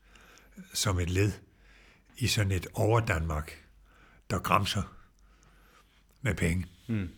[0.75, 1.33] som et led
[2.19, 3.65] i sådan et over-Danmark,
[4.31, 4.83] der græmser
[6.23, 6.67] med penge.
[6.87, 7.09] Mm.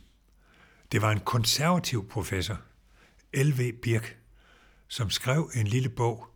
[0.92, 2.60] Det var en konservativ professor,
[3.34, 3.72] L.V.
[3.82, 4.16] Birk,
[4.88, 6.26] som skrev en lille bog,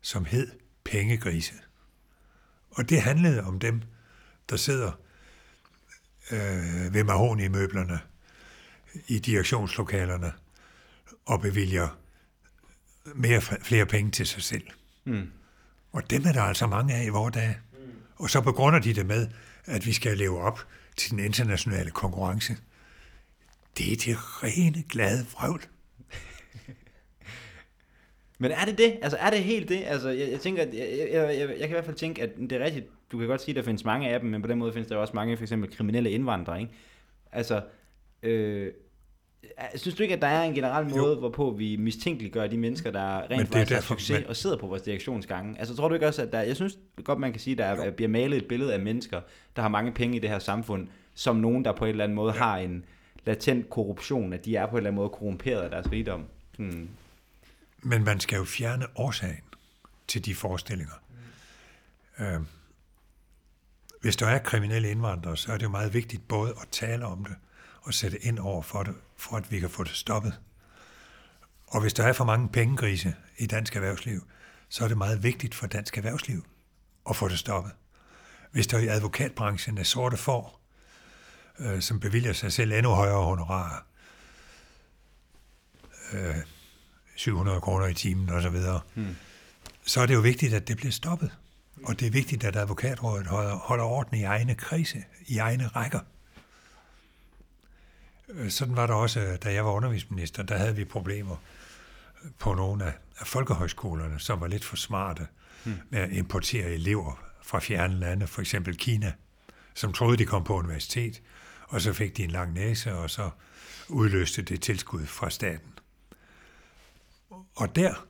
[0.00, 1.54] som hed Pengegrise.
[2.70, 3.82] Og det handlede om dem,
[4.50, 4.92] der sidder
[6.30, 8.00] øh, ved mahoni-møblerne
[9.06, 10.32] i direktionslokalerne
[11.26, 11.88] og bevilger
[13.14, 14.66] mere, flere penge til sig selv.
[15.04, 15.30] Mm.
[15.92, 17.58] Og dem er der altså mange af i vores dage.
[17.72, 17.78] Mm.
[18.16, 19.28] Og så begrunder de det med,
[19.64, 20.66] at vi skal leve op
[20.96, 22.56] til den internationale konkurrence.
[23.78, 25.62] Det er det rene glade vrøvl.
[28.42, 28.98] Men er det det?
[29.02, 29.82] Altså er det helt det?
[29.86, 32.52] Altså jeg, jeg tænker, jeg, jeg, jeg, jeg kan i hvert fald tænke, at det
[32.52, 32.86] er rigtigt.
[33.12, 34.88] Du kan godt sige, at der findes mange af dem, men på den måde findes
[34.88, 36.72] der også mange, for eksempel kriminelle indvandrere, ikke?
[37.32, 37.60] Altså,
[38.22, 38.72] øh,
[39.74, 41.18] synes du ikke, at der er en generel måde, jo.
[41.18, 44.28] hvorpå vi mistænkeliggør de mennesker, der rent faktisk har succes men...
[44.28, 45.58] og sidder på vores direktionsgange?
[45.58, 47.86] Altså tror du ikke også, at der, jeg synes godt, man kan sige, at der
[47.86, 47.90] jo.
[47.90, 49.20] bliver malet et billede af mennesker,
[49.56, 52.16] der har mange penge i det her samfund, som nogen, der på en eller anden
[52.16, 52.38] måde ja.
[52.38, 52.84] har en
[53.26, 56.24] latent korruption, at de er på en eller anden måde korrumperet af deres rigdom.
[56.58, 56.88] Hmm.
[57.82, 59.44] Men man skal jo fjerne årsagen
[60.08, 60.94] til de forestillinger.
[62.18, 62.24] Mm.
[62.24, 62.40] Øh,
[64.00, 67.24] hvis der er kriminelle indvandrere, så er det jo meget vigtigt både at tale om
[67.24, 67.36] det
[67.82, 70.40] og sætte ind over for det, for at vi kan få det stoppet.
[71.66, 74.26] Og hvis der er for mange pengegrise i dansk erhvervsliv,
[74.68, 76.46] så er det meget vigtigt for dansk erhvervsliv
[77.10, 77.72] at få det stoppet.
[78.52, 80.60] Hvis der i advokatbranchen er sorte får,
[81.58, 83.86] øh, som bevilger sig selv endnu højere honorarer,
[86.12, 86.36] øh,
[87.22, 88.56] 700 kroner i timen osv.,
[88.94, 89.16] hmm.
[89.86, 91.30] så er det jo vigtigt, at det bliver stoppet.
[91.84, 96.00] Og det er vigtigt, at advokatrådet holder, holder orden i egne krise, i egne rækker.
[98.28, 101.36] Øh, sådan var det også, da jeg var undervisningsminister, der havde vi problemer
[102.38, 105.26] på nogle af, af folkehøjskolerne, som var lidt for smarte
[105.64, 105.74] hmm.
[105.90, 109.12] med at importere elever fra fjerne lande, for eksempel Kina,
[109.74, 111.22] som troede, de kom på universitet,
[111.68, 113.30] og så fik de en lang næse, og så
[113.88, 115.71] udløste det tilskud fra staten.
[117.54, 118.06] Og der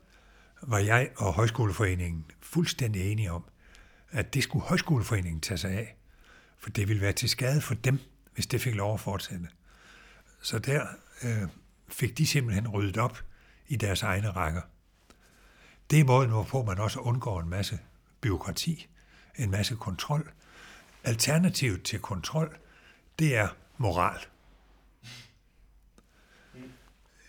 [0.62, 3.44] var jeg og Højskoleforeningen fuldstændig enige om,
[4.10, 5.96] at det skulle Højskoleforeningen tage sig af,
[6.58, 7.98] for det ville være til skade for dem,
[8.34, 9.48] hvis det fik lov at fortsætte.
[10.40, 10.86] Så der
[11.22, 11.48] øh,
[11.88, 13.18] fik de simpelthen ryddet op
[13.68, 14.62] i deres egne rækker.
[15.90, 17.78] Det er måden, hvorpå man også undgår en masse
[18.20, 18.88] byråkrati,
[19.36, 20.32] en masse kontrol.
[21.04, 22.58] Alternativet til kontrol,
[23.18, 24.20] det er moral.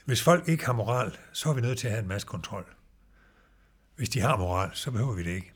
[0.06, 2.66] Hvis folk ikke har moral, så er vi nødt til at have en masse kontrol.
[3.96, 5.54] Hvis de har moral, så behøver vi det ikke.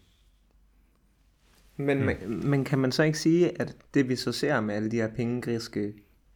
[1.77, 2.45] Men, mm.
[2.45, 5.07] men kan man så ikke sige, at det vi så ser med alle de her
[5.07, 5.93] pengegriske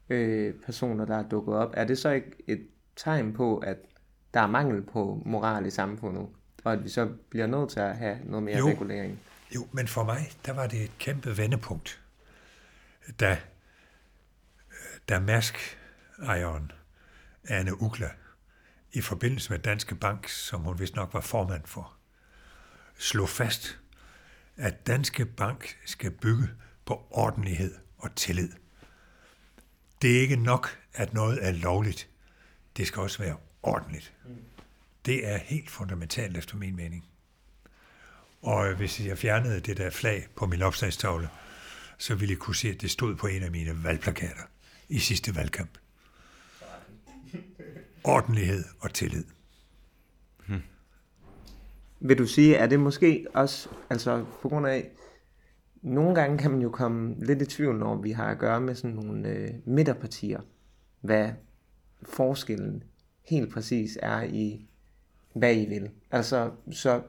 [0.10, 3.78] øh, personer, der er dukket op, er det så ikke et tegn på, at
[4.34, 6.28] der er mangel på moral i samfundet,
[6.63, 9.19] og at vi så bliver nødt til at have noget mere jo, regulering?
[9.56, 12.02] Jo, men for mig, der var det et kæmpe vendepunkt,
[13.19, 13.38] da,
[15.10, 16.71] da Mærsk-ejeren
[17.48, 18.10] Anne Ugla
[18.92, 21.94] i forbindelse med Danske Bank, som hun vist nok var formand for,
[22.98, 23.80] slog fast,
[24.58, 26.50] at Danske Bank skal bygge
[26.86, 28.52] på ordentlighed og tillid.
[30.02, 32.10] Det er ikke nok, at noget er lovligt.
[32.78, 34.14] Det skal også være ordentligt.
[35.06, 37.06] Det er helt fundamentalt efter min mening.
[38.42, 41.30] Og hvis jeg fjernede det der flag på min opslagstavle,
[41.98, 44.44] så ville I kunne se, at det stod på en af mine valgplakater
[44.90, 45.78] i sidste valgkamp
[48.04, 49.24] ordentlighed og tillid.
[50.48, 50.62] Hmm.
[52.00, 54.92] Vil du sige, er det måske også, altså på grund af,
[55.82, 58.76] nogle gange kan man jo komme lidt i tvivl, når vi har at gøre med
[58.76, 60.42] sådan nogle øh, midterpartier,
[61.02, 61.30] hvad
[62.04, 62.84] forskellen
[63.30, 64.68] helt præcis er i,
[65.34, 65.90] hvad I vil.
[66.12, 67.02] Altså, så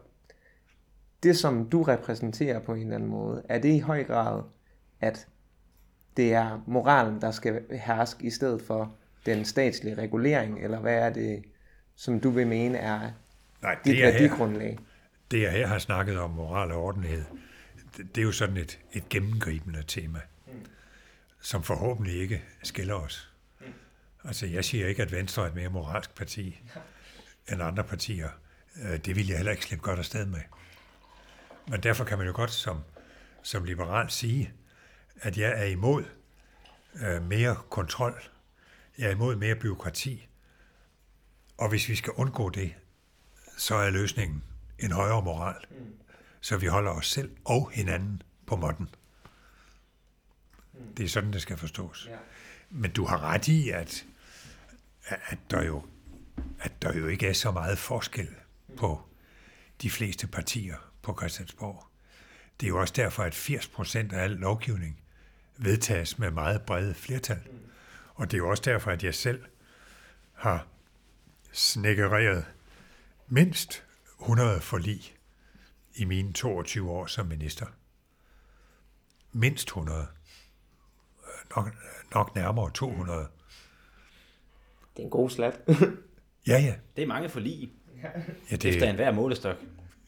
[1.22, 4.42] det, som du repræsenterer på en eller anden måde, er det i høj grad,
[5.00, 5.28] at
[6.16, 8.94] det er moralen, der skal herske, i stedet for
[9.26, 11.44] den statslige regulering, eller hvad er det,
[11.96, 13.11] som du vil mene er
[13.62, 14.78] Nej, det dit værdigrundlag?
[15.32, 17.24] det jeg her har snakket om, moral og ordentlighed,
[17.96, 20.52] det, det er jo sådan et, et gennemgribende tema, mm.
[21.40, 23.30] som forhåbentlig ikke skiller os.
[23.61, 23.66] Mm.
[24.24, 26.61] Altså, jeg siger ikke, at Venstre er et mere moralsk parti
[27.52, 28.28] end andre partier.
[28.82, 30.40] Øh, det vil jeg heller ikke slippe godt afsted med.
[31.68, 32.80] Men derfor kan man jo godt som,
[33.42, 34.52] som liberal sige,
[35.20, 36.04] at jeg er imod
[37.02, 38.22] øh, mere kontrol
[39.02, 40.28] jeg er imod mere byråkrati.
[41.56, 42.74] Og hvis vi skal undgå det,
[43.56, 44.42] så er løsningen
[44.78, 45.64] en højere moral,
[46.40, 48.88] så vi holder os selv og hinanden på måtten.
[50.96, 52.08] Det er sådan, det skal forstås.
[52.70, 54.06] Men du har ret i, at,
[55.06, 55.86] at der jo,
[56.60, 58.28] at der jo ikke er så meget forskel
[58.76, 59.02] på
[59.82, 61.86] de fleste partier på Christiansborg.
[62.60, 65.00] Det er jo også derfor, at 80 procent af al lovgivning
[65.56, 67.42] vedtages med meget brede flertal.
[68.14, 69.42] Og det er jo også derfor, at jeg selv
[70.33, 70.66] har
[71.53, 72.44] snækkereret
[73.29, 73.85] mindst
[74.20, 75.14] 100 forlig
[75.94, 77.66] i mine 22 år som minister.
[79.33, 80.07] Mindst 100.
[81.57, 81.75] Nok,
[82.14, 83.18] nok nærmere 200.
[83.20, 83.29] Det
[84.98, 85.61] er en god slat.
[86.46, 86.75] Ja, ja.
[86.96, 87.72] Det er mange forlig
[88.51, 89.57] ja det, efter enhver målestok,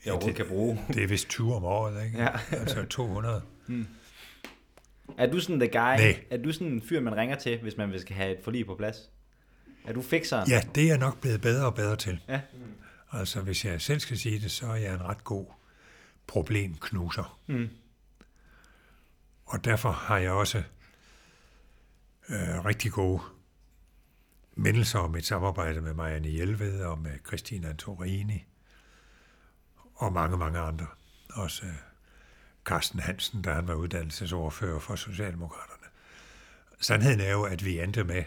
[0.05, 0.85] jeg Ja, det- kan bruge.
[0.89, 2.19] det er vist 20 om året, ikke?
[2.19, 2.29] Ja.
[2.53, 3.43] Altså 200.
[5.19, 5.97] Er du sådan the guy?
[5.97, 6.25] Nej.
[6.31, 8.67] Er du sådan en fyr, man ringer til, hvis man vil skal have et forlig
[8.67, 9.11] på plads?
[9.85, 10.49] Er du fixeren?
[10.49, 12.21] Ja, det er jeg nok blevet bedre og bedre til.
[12.29, 12.41] Ja.
[13.13, 15.47] Altså, hvis jeg selv skal sige det, så er jeg en ret god
[16.27, 17.41] problemknuser.
[17.47, 17.69] Mm.
[19.45, 20.59] Og derfor har jeg også
[22.29, 23.23] øh, rigtig gode
[24.57, 28.45] mindelser om et samarbejde med Marianne Hjelved og med Christina Antorini
[29.95, 30.87] og mange, mange andre.
[31.31, 31.73] Også øh,
[32.65, 35.87] Carsten Hansen, da han var uddannelsesordfører for Socialdemokraterne.
[36.81, 38.25] Sandheden er jo, at vi endte med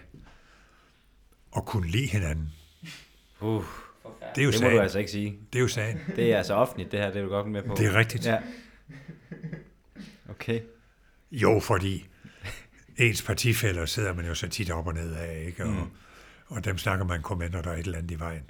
[1.58, 2.54] at kunne lide hinanden.
[3.40, 3.64] Uh,
[4.36, 4.82] Det er jo det må du sagen.
[4.82, 5.40] altså ikke sige.
[5.54, 6.00] Det er jo sagen.
[6.16, 7.76] Det er altså offentligt, det her, det er du godt med på.
[7.78, 8.26] Det er rigtigt.
[8.26, 8.38] Ja.
[10.30, 10.62] Okay.
[11.32, 12.08] Jo, fordi
[12.98, 15.64] ens partifælder sidder man jo så tit op og ned af, ikke?
[15.64, 15.90] Og, mm.
[16.48, 18.44] og dem snakker man når der er et eller andet i vejen.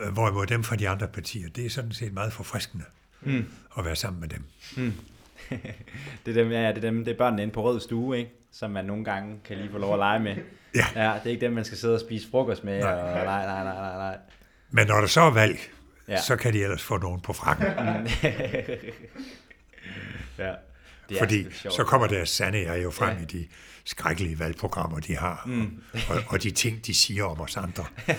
[0.00, 3.05] Øh, Hvorimod dem fra de andre partier, det er sådan set meget forfriskende Mm.
[3.78, 4.42] At være sammen med dem.
[6.26, 8.30] Det er dem, ja, det er dem, det er børnene inde på rød stue, ikke?
[8.52, 10.36] Som man nogle gange kan lige få lov at lege med.
[10.74, 10.86] Ja.
[10.94, 12.80] Ja, det er ikke dem, man skal sidde og spise frokost med.
[12.80, 12.92] Nej.
[12.92, 14.18] Og, nej, nej, nej, nej, nej.
[14.70, 15.58] Men når der så er valg,
[16.08, 16.20] Ja.
[16.20, 17.66] så kan de ellers få nogen på frakken,
[20.38, 20.54] ja.
[21.08, 23.22] Det fordi så kommer deres sande jeg jo frem ja.
[23.22, 23.46] i de
[23.84, 25.82] skrækkelige valgprogrammer, de har, mm.
[26.08, 27.84] og, og de ting, de siger om os andre.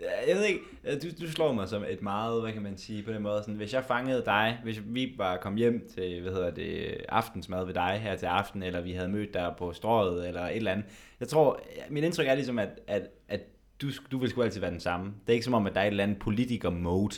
[0.00, 3.12] Jeg ved ikke, du, du slår mig som et meget, hvad kan man sige på
[3.12, 6.50] den måde, sådan, hvis jeg fangede dig, hvis vi bare kom hjem til, hvad hedder
[6.50, 10.42] det, aftensmad ved dig her til aften, eller vi havde mødt dig på strået, eller
[10.42, 10.86] et eller andet.
[11.20, 13.40] Jeg tror, mit indtryk er ligesom, at, at, at
[13.82, 15.06] du, du vil sgu altid være den samme.
[15.06, 17.14] Det er ikke som om, at der er et eller andet politiker-mode,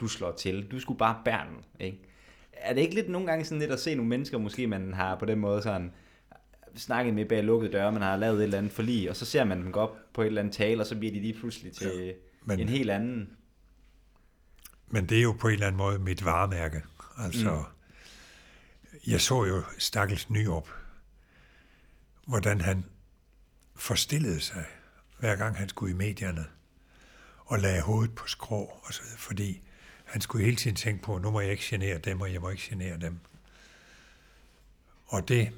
[0.00, 0.66] du slår til.
[0.70, 1.98] Du skulle bare bære den, ikke?
[2.52, 5.16] Er det ikke lidt nogle gange sådan lidt at se nogle mennesker, måske man har
[5.16, 5.92] på den måde sådan,
[6.76, 9.44] snakket med bag lukkede døre, man har lavet et eller andet forlig, og så ser
[9.44, 11.72] man dem gå op på et eller andet tale, og så bliver de lige pludselig
[11.72, 12.12] til ja,
[12.44, 13.30] men- en helt anden.
[14.88, 16.82] Men det er jo på en eller anden måde mit varemærke.
[17.18, 18.98] Altså, mm.
[19.06, 20.68] jeg så jo Stakkels Nyrup,
[22.26, 22.84] hvordan han
[23.76, 24.64] forstillede sig,
[25.18, 26.44] hver gang han skulle i medierne,
[27.38, 29.62] og lagde hovedet på skrå, og så, fordi
[30.04, 32.48] han skulle hele tiden tænke på, nu må jeg ikke genere dem, og jeg må
[32.48, 33.18] ikke genere dem.
[35.06, 35.52] Og det,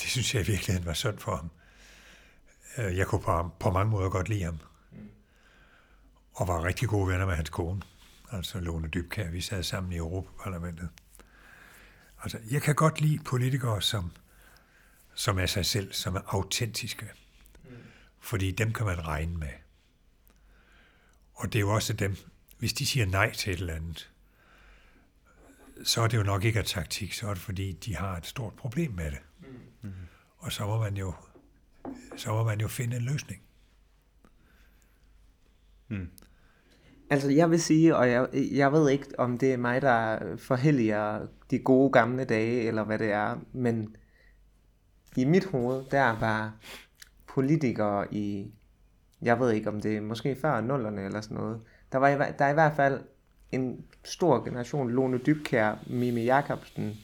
[0.00, 1.50] det synes jeg i virkeligheden var synd for ham.
[2.78, 4.58] Øh, jeg kunne på, på mange måder godt lide ham,
[6.34, 7.82] og var rigtig gode venner med hans kone
[8.36, 10.88] altså Lone Dybkær, vi sad sammen i Europaparlamentet.
[12.22, 14.12] Altså, jeg kan godt lide politikere, som,
[15.14, 17.10] som er sig selv, som er autentiske.
[18.20, 19.52] Fordi dem kan man regne med.
[21.34, 22.16] Og det er jo også dem,
[22.58, 24.10] hvis de siger nej til et eller andet,
[25.84, 28.26] så er det jo nok ikke af taktik, så er det fordi, de har et
[28.26, 29.18] stort problem med det.
[30.44, 31.12] Og så må man jo,
[32.16, 33.42] så må man jo finde en løsning.
[37.10, 41.26] Altså, jeg vil sige, og jeg, jeg ved ikke, om det er mig, der forhelliger
[41.50, 43.96] de gode gamle dage, eller hvad det er, men
[45.16, 46.52] i mit hoved, der var
[47.26, 48.52] politikere i,
[49.22, 51.60] jeg ved ikke, om det er måske før nullerne eller sådan noget,
[51.92, 53.00] der, var i, der er i hvert fald
[53.52, 56.94] en stor generation, Lone Dybkær, Mimi Jakobsen,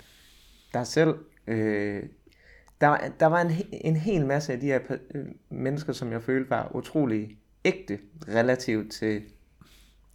[0.73, 1.15] der selv,
[1.47, 2.03] øh,
[2.81, 4.81] der, var- der var en, en hel masse af de her
[5.15, 9.23] øh, mennesker, som jeg følte var utrolig ægte relativt til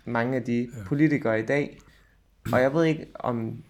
[0.05, 0.83] mange af de ja.
[0.85, 1.79] politikere i dag.
[2.53, 3.63] Og jeg ved ikke, om,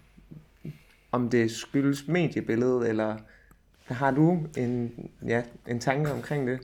[1.12, 3.16] om det skyldes mediebilledet, eller
[3.84, 4.92] har du en,
[5.26, 6.60] ja, en tanke omkring det?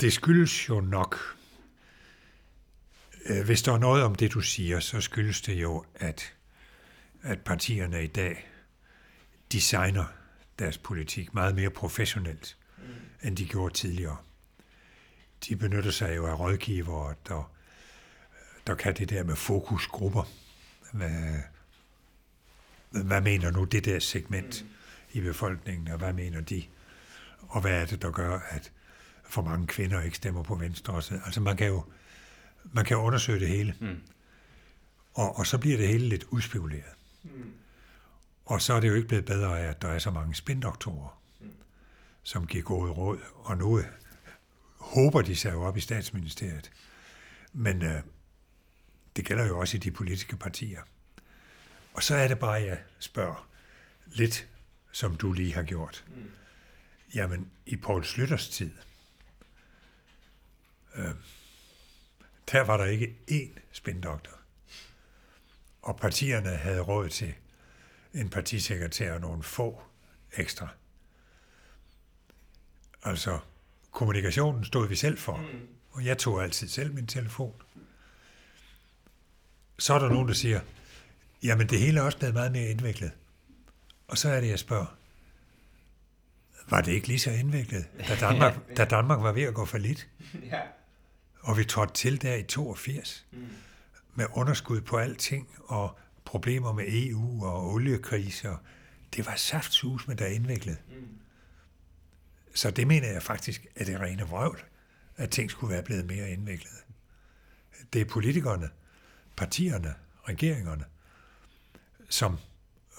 [0.00, 1.16] Det skyldes jo nok,
[3.26, 6.34] øh, hvis der er noget om det, du siger, så skyldes det jo, at,
[7.22, 8.48] at partierne i dag
[9.52, 10.04] designer
[10.58, 12.84] deres politik meget mere professionelt, mm.
[13.28, 14.16] end de gjorde tidligere.
[15.48, 17.52] De benytter sig jo af rådgivere, der,
[18.66, 20.22] der kan det der med fokusgrupper.
[20.92, 21.40] Hvad,
[22.90, 24.64] hvad mener nu det der segment
[25.12, 26.62] i befolkningen, og hvad mener de?
[27.40, 28.72] Og hvad er det, der gør, at
[29.24, 30.92] for mange kvinder ikke stemmer på Venstre?
[30.94, 31.84] og så- Altså man kan jo
[32.72, 33.74] man kan undersøge det hele.
[33.80, 34.00] Mm.
[35.14, 36.84] Og, og så bliver det hele lidt udspekuleret.
[37.22, 37.52] Mm.
[38.44, 41.22] Og så er det jo ikke blevet bedre af, at der er så mange spindoktorer,
[42.22, 43.20] som giver gode råd.
[43.34, 43.84] Og nu øh,
[44.78, 46.70] håber de sig jo op i statsministeriet.
[47.52, 48.02] Men øh,
[49.16, 50.82] det gælder jo også i de politiske partier.
[51.94, 53.48] Og så er det bare, jeg spørger
[54.06, 54.48] lidt,
[54.92, 56.04] som du lige har gjort.
[57.14, 58.70] Jamen, i Poul Slytters tid,
[60.94, 61.14] øh,
[62.52, 64.38] der var der ikke én spindoktor.
[65.82, 67.34] Og partierne havde råd til
[68.14, 69.82] en partisekretær og nogle få
[70.36, 70.68] ekstra.
[73.02, 73.38] Altså,
[73.90, 75.68] kommunikationen stod vi selv for, mm.
[75.90, 77.54] og jeg tog altid selv min telefon.
[79.78, 80.60] Så er der nogen, der siger,
[81.42, 83.12] jamen det hele er også blevet meget mere indviklet.
[84.08, 84.96] Og så er det, jeg spørger,
[86.68, 89.78] var det ikke lige så indviklet, da Danmark, da Danmark var ved at gå for
[89.78, 90.08] lidt?
[90.50, 90.60] Ja.
[91.40, 93.48] Og vi trådte til der i 82, mm.
[94.14, 95.98] med underskud på alting, og
[96.34, 98.56] problemer med EU og oliekriser.
[99.16, 100.78] Det var saftsus, men der er indviklet.
[100.88, 101.18] Mm.
[102.54, 104.64] Så det mener jeg faktisk, at det er rene vrøvl,
[105.16, 106.84] at ting skulle være blevet mere indviklet.
[107.92, 108.68] Det er politikerne,
[109.36, 109.94] partierne,
[110.28, 110.84] regeringerne,
[112.08, 112.38] som,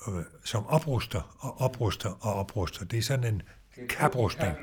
[0.07, 2.85] øh, som opruster og opruster og opruster.
[2.85, 3.41] Det er sådan en
[3.89, 4.57] kaprustning.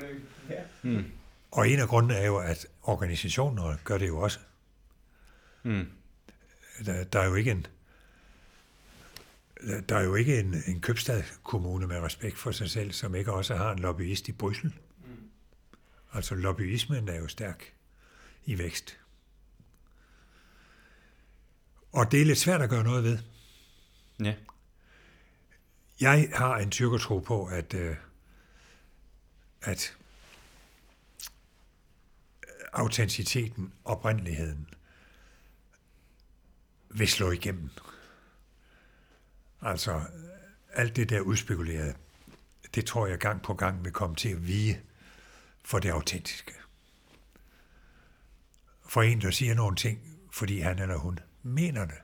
[0.83, 1.05] Mm.
[1.51, 4.39] Og en af grundene er jo, at organisationer gør det jo også.
[5.63, 5.85] Mm.
[6.85, 7.67] Der, der er jo ikke en
[9.89, 13.55] der er jo ikke en, en købstadskommune med respekt for sig selv, som ikke også
[13.55, 14.73] har en lobbyist i Bryssel.
[15.05, 15.29] Mm.
[16.13, 17.73] Altså lobbyismen er jo stærk
[18.45, 18.97] i vækst.
[21.91, 23.19] Og det er lidt svært at gøre noget ved.
[24.19, 24.35] Ja.
[25.99, 27.95] Jeg har en tyrkertro på, at, øh,
[29.61, 29.97] at
[32.73, 34.67] autenticiteten, oprindeligheden,
[36.89, 37.69] vil slå igennem.
[39.65, 40.01] Altså,
[40.73, 41.93] alt det der udspekulerede,
[42.75, 44.81] det tror jeg gang på gang vil komme til at vige
[45.65, 46.53] for det autentiske.
[48.87, 49.99] For en, der siger nogle ting,
[50.31, 51.97] fordi han eller hun mener det,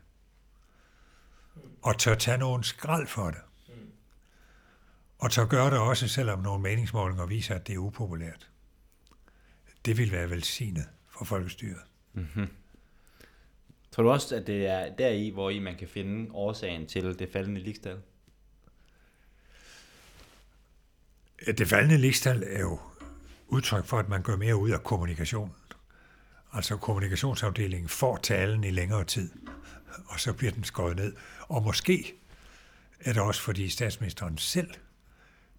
[1.82, 3.42] og tør tage nogen skrald for det,
[5.20, 8.50] og tør gøre det også, selvom nogle meningsmålinger viser, at det er upopulært.
[9.86, 11.82] Det vil være velsignet for folkestyret.
[12.14, 12.48] Mm-hmm.
[14.00, 17.30] Tror du også, at det er deri, hvor I man kan finde årsagen til det
[17.34, 17.98] faldende ligestal?
[21.46, 22.80] Det faldende ligestal er jo
[23.48, 25.56] udtryk for, at man gør mere ud af kommunikationen.
[26.54, 29.32] Altså kommunikationsafdelingen får talen i længere tid,
[30.08, 31.16] og så bliver den skåret ned.
[31.42, 32.14] Og måske
[33.00, 34.74] er det også, fordi statsministeren selv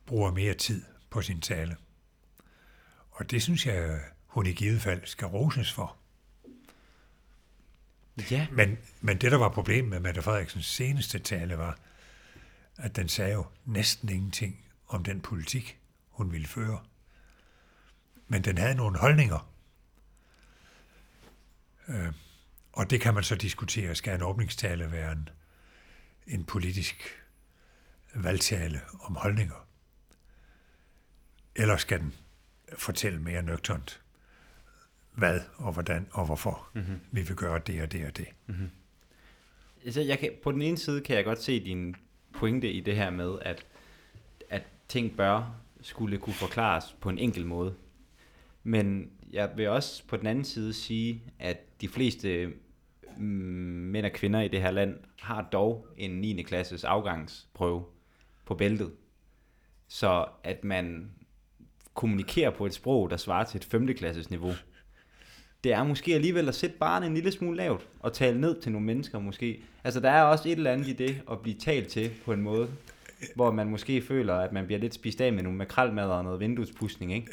[0.07, 1.77] bruger mere tid på sin tale.
[3.11, 6.00] Og det synes jeg, hun i givet fald skal roses for.
[8.31, 8.47] Ja.
[8.53, 11.79] Men, men det, der var problemet med Mette Frederiksens seneste tale, var,
[12.77, 15.79] at den sagde jo næsten ingenting om den politik,
[16.11, 16.81] hun ville føre.
[18.29, 19.51] Men den havde nogle holdninger.
[21.89, 22.13] Øh,
[22.73, 23.95] og det kan man så diskutere.
[23.95, 25.29] Skal en åbningstale være en,
[26.27, 27.25] en politisk
[28.15, 29.67] valgtale om holdninger?
[31.55, 32.15] Eller skal den
[32.79, 34.00] fortælle mere nøgternt,
[35.15, 37.01] hvad og hvordan og hvorfor mm-hmm.
[37.11, 38.27] vi vil gøre det og det og det.
[38.47, 38.71] Mm-hmm.
[39.85, 41.97] Altså, jeg kan, på den ene side kan jeg godt se din
[42.33, 43.67] pointe i det her med, at,
[44.51, 47.75] at ting bør skulle kunne forklares på en enkel måde.
[48.63, 52.53] Men jeg vil også på den anden side sige, at de fleste
[53.17, 53.25] mm,
[53.93, 56.43] mænd og kvinder i det her land har dog en 9.
[56.43, 57.85] klasses afgangsprøve
[58.45, 58.93] på bæltet.
[59.89, 61.11] Så at man
[61.95, 63.87] kommunikerer på et sprog, der svarer til et 5.
[63.87, 64.53] klasses niveau,
[65.65, 68.73] det er måske alligevel at sætte barnet en lille smule lavt og tale ned til
[68.73, 69.63] nogle mennesker måske.
[69.85, 72.43] Altså der er også et eller andet i det at blive talt til på en
[72.43, 72.69] måde,
[73.35, 76.41] hvor man måske føler, at man bliver lidt spist af med nogle makralmad og noget
[76.41, 77.27] vinduespudsning, ikke?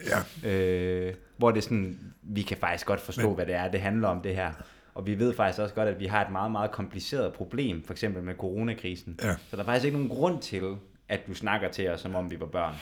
[0.43, 0.49] Ja.
[0.49, 3.35] Øh, hvor det er sådan, vi kan faktisk godt forstå, Men...
[3.35, 4.51] hvad det er, det handler om det her.
[4.93, 7.93] Og vi ved faktisk også godt, at vi har et meget, meget kompliceret problem, for
[7.93, 9.19] eksempel med coronakrisen.
[9.23, 9.35] Ja.
[9.49, 10.75] Så der er faktisk ikke nogen grund til,
[11.09, 12.75] at du snakker til os, som om vi var børn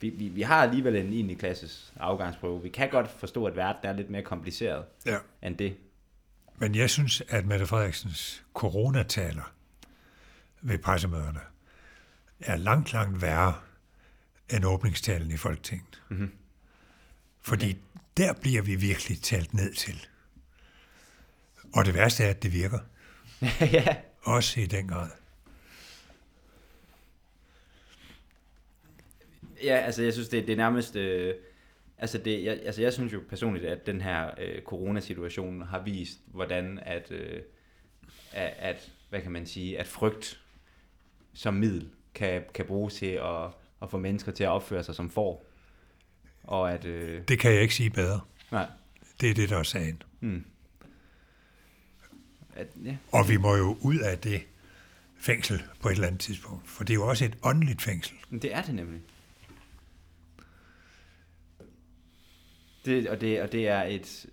[0.00, 1.34] vi, vi, vi har alligevel en 9.
[1.34, 2.62] klasses afgangsprøve.
[2.62, 5.16] Vi kan godt forstå, at verden er lidt mere kompliceret ja.
[5.42, 5.76] end det.
[6.58, 9.52] Men jeg synes, at Mette Frederiksens coronataler
[10.60, 11.40] ved pressemøderne
[12.40, 13.54] er langt, langt værre
[14.50, 16.02] end åbningstalen i Folketinget.
[16.08, 16.32] Mm-hmm.
[17.40, 18.00] Fordi okay.
[18.16, 20.06] der bliver vi virkelig talt ned til.
[21.74, 22.78] Og det værste er, at det virker.
[23.60, 23.96] ja.
[24.22, 25.10] Også i den grad.
[29.64, 30.96] Ja, altså jeg synes, det, det er nærmest...
[30.96, 31.34] Øh,
[31.98, 36.18] altså, det, jeg, altså jeg synes jo personligt, at den her øh, coronasituation har vist,
[36.26, 37.40] hvordan at, øh,
[38.32, 40.40] at, at, hvad kan man sige, at frygt
[41.34, 43.44] som middel kan, kan bruges til at,
[43.82, 45.46] at få mennesker til at opføre sig som får.
[46.42, 48.20] Og at, øh, det kan jeg ikke sige bedre.
[48.52, 48.66] Nej.
[49.20, 50.02] Det er det, der er sagen.
[50.20, 50.44] Mm.
[52.56, 52.96] At, ja.
[53.12, 54.42] Og vi må jo ud af det
[55.16, 58.16] fængsel på et eller andet tidspunkt, for det er jo også et åndeligt fængsel.
[58.42, 59.00] Det er det nemlig.
[62.84, 64.26] Det, og, det, og det er et...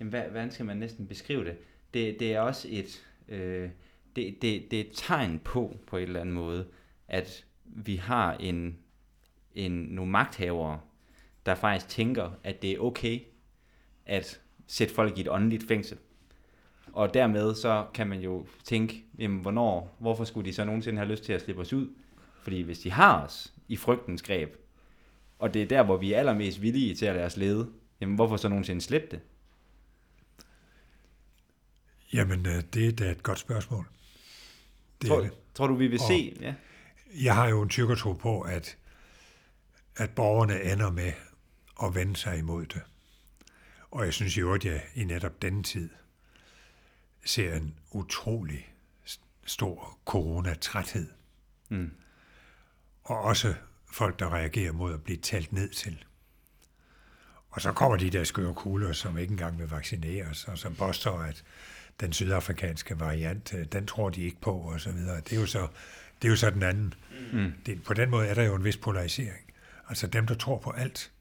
[0.00, 1.56] Jamen, hvad, hvordan skal man næsten beskrive det?
[1.94, 3.06] Det, det er også et...
[3.28, 3.70] Øh,
[4.16, 6.66] det, det, det er et tegn på, på en eller anden måde,
[7.08, 8.78] at vi har en,
[9.54, 10.80] en, nogle magthavere,
[11.46, 13.20] der faktisk tænker, at det er okay
[14.06, 15.98] at sætte folk i et åndeligt fængsel.
[16.92, 21.10] Og dermed så kan man jo tænke, jamen, hvornår, hvorfor skulle de så nogensinde have
[21.10, 21.88] lyst til at slippe os ud?
[22.42, 24.56] Fordi hvis de har os i frygtens greb,
[25.38, 27.70] og det er der, hvor vi er allermest villige til at lade os lede,
[28.00, 29.20] jamen hvorfor så nogensinde slippe det?
[32.12, 33.88] Jamen, øh, det er da et godt spørgsmål.
[35.02, 35.30] Det tror, det.
[35.54, 36.36] tror du, vi vil Og- se?
[36.40, 36.54] Ja.
[37.22, 38.76] Jeg har jo en tyrkertro på, at,
[39.96, 41.12] at borgerne ender med
[41.82, 42.82] at vende sig imod det.
[43.90, 45.90] Og jeg synes jo, at jeg i netop denne tid
[47.24, 48.72] ser en utrolig
[49.44, 51.08] stor coronatræthed.
[51.68, 51.90] Mm.
[53.04, 53.54] Og også
[53.90, 56.04] folk, der reagerer mod at blive talt ned til.
[57.50, 61.18] Og så kommer de der skøre kugler, som ikke engang vil vaccineres, og som påstår,
[61.18, 61.44] at
[62.00, 65.16] den sydafrikanske variant, øh, den tror de ikke på, og så videre.
[65.16, 65.66] Det er jo så,
[66.22, 66.94] det er jo så den anden.
[67.32, 67.52] Mm.
[67.66, 69.52] Det, på den måde er der jo en vis polarisering.
[69.88, 71.12] Altså dem, der tror på alt.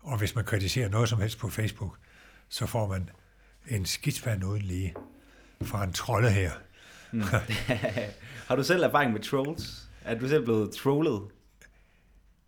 [0.00, 1.98] Og hvis man kritiserer noget som helst på Facebook,
[2.48, 3.10] så får man
[3.68, 4.94] en skidspand uden lige
[5.62, 6.52] fra en trolde her.
[8.48, 9.88] Har du selv erfaring med trolls?
[10.04, 11.22] Er du selv blevet trollet?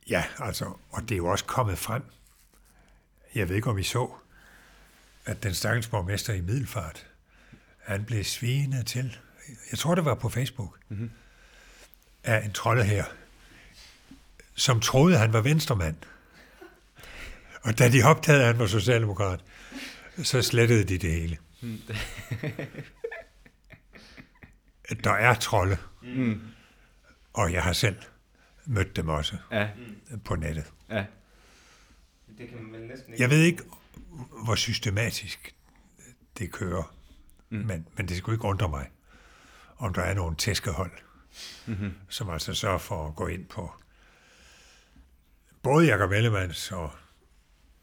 [0.08, 2.02] Ja, altså, og det er jo også kommet frem.
[3.34, 4.10] Jeg ved ikke, om I så,
[5.24, 7.06] at den stakkels borgmester i Middelfart,
[7.78, 9.18] han blev svinet til,
[9.70, 11.10] jeg tror, det var på Facebook, mm-hmm.
[12.24, 13.04] af en trolde her,
[14.54, 15.96] som troede, han var venstremand.
[17.62, 19.40] Og da de opdagede, at han var socialdemokrat,
[20.22, 21.38] så slettede de det hele.
[25.04, 26.40] Der er trolde, Mm.
[27.32, 27.96] og jeg har selv
[28.68, 29.68] mødt dem også Ja,
[30.24, 30.72] på nettet.
[30.90, 31.04] ja.
[32.38, 33.22] Det kan man vel næsten ikke.
[33.22, 33.62] Jeg ved ikke,
[34.44, 35.54] hvor systematisk
[36.38, 36.94] det kører,
[37.50, 37.58] mm.
[37.58, 38.90] men, men det skulle ikke undre mig,
[39.78, 40.92] om der er nogle tæskehold,
[41.66, 41.92] Mm-hmm.
[42.08, 43.72] som altså sørger for at gå ind på
[45.62, 46.90] både Jacob Ellemanns og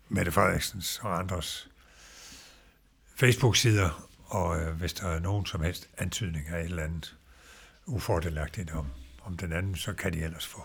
[0.09, 1.69] Mette Frederiksens og andres
[3.15, 7.17] Facebook-sider, og øh, hvis der er nogen som helst antydning af et eller andet
[7.85, 8.87] ufordelagtigt om,
[9.25, 10.63] om den anden, så kan de ellers få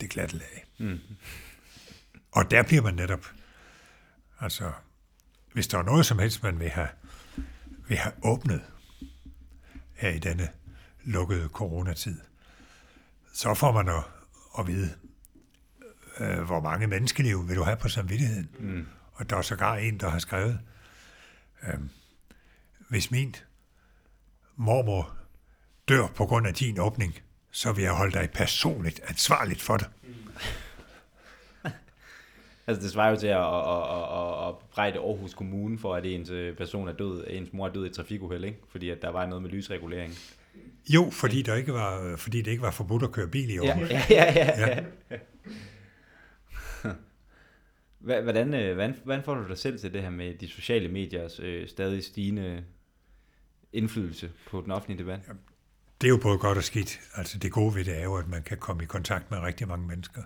[0.00, 0.64] det glatte lag.
[0.78, 1.00] Mm.
[2.32, 3.26] Og der bliver man netop,
[4.40, 4.72] altså,
[5.52, 6.88] hvis der er noget som helst, man vil have,
[7.88, 8.62] vil have åbnet
[9.94, 10.48] her i denne
[11.04, 12.20] lukkede coronatid,
[13.32, 14.04] så får man at,
[14.58, 14.94] at vide,
[16.20, 18.50] øh, hvor mange menneskeliv vil du have på samvittigheden.
[18.58, 18.86] Mm.
[19.12, 20.60] Og der er sågar en, der har skrevet,
[21.62, 21.80] øh,
[22.88, 23.36] hvis min
[24.56, 25.16] mormor
[25.88, 27.14] dør på grund af din åbning,
[27.56, 29.86] så vil jeg holde dig personligt ansvarligt for det.
[32.68, 36.06] Altså det svarer jo til at, at, at, at, at brejde Aarhus Kommune for, at
[36.06, 38.58] ens øh, person er død, ens mor er død i et trafikuheld, ikke?
[38.68, 40.14] Fordi at der var noget med lysregulering.
[40.94, 43.60] Jo, fordi, der ikke var, fordi det ikke var forbudt at køre bil i Ja,
[43.70, 43.90] Aarhus.
[43.90, 44.32] ja, ja.
[44.34, 45.16] ja, ja.
[48.06, 50.88] Hva- Hvordan, øh, hvordan, hvordan får du dig selv til det her med de sociale
[50.88, 52.64] mediers øh, stadig stigende
[53.72, 55.20] indflydelse på den offentlige debat?
[56.00, 57.00] Det er jo både godt og skidt.
[57.14, 59.68] Altså det gode ved det er jo, at man kan komme i kontakt med rigtig
[59.68, 60.22] mange mennesker.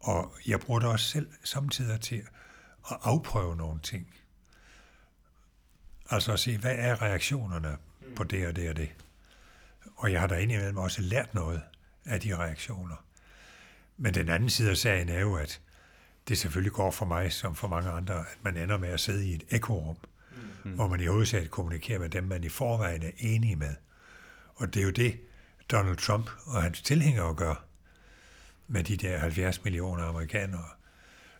[0.00, 2.22] Og jeg bruger det også selv samtidig til
[2.90, 4.14] at afprøve nogle ting.
[6.10, 7.76] Altså at se, hvad er reaktionerne
[8.16, 8.90] på det og det og det.
[9.96, 11.62] Og jeg har da indimellem også lært noget
[12.04, 13.04] af de reaktioner.
[13.96, 15.60] Men den anden side af sagen er jo, at
[16.28, 19.26] det selvfølgelig går for mig, som for mange andre, at man ender med at sidde
[19.26, 19.96] i et ekorum,
[20.64, 20.70] mm.
[20.72, 23.74] hvor man i hovedsagelig kommunikerer med dem, man i forvejen er enige med.
[24.60, 25.20] Og det er jo det,
[25.70, 27.64] Donald Trump og hans tilhængere gør
[28.68, 30.68] med de der 70 millioner amerikanere,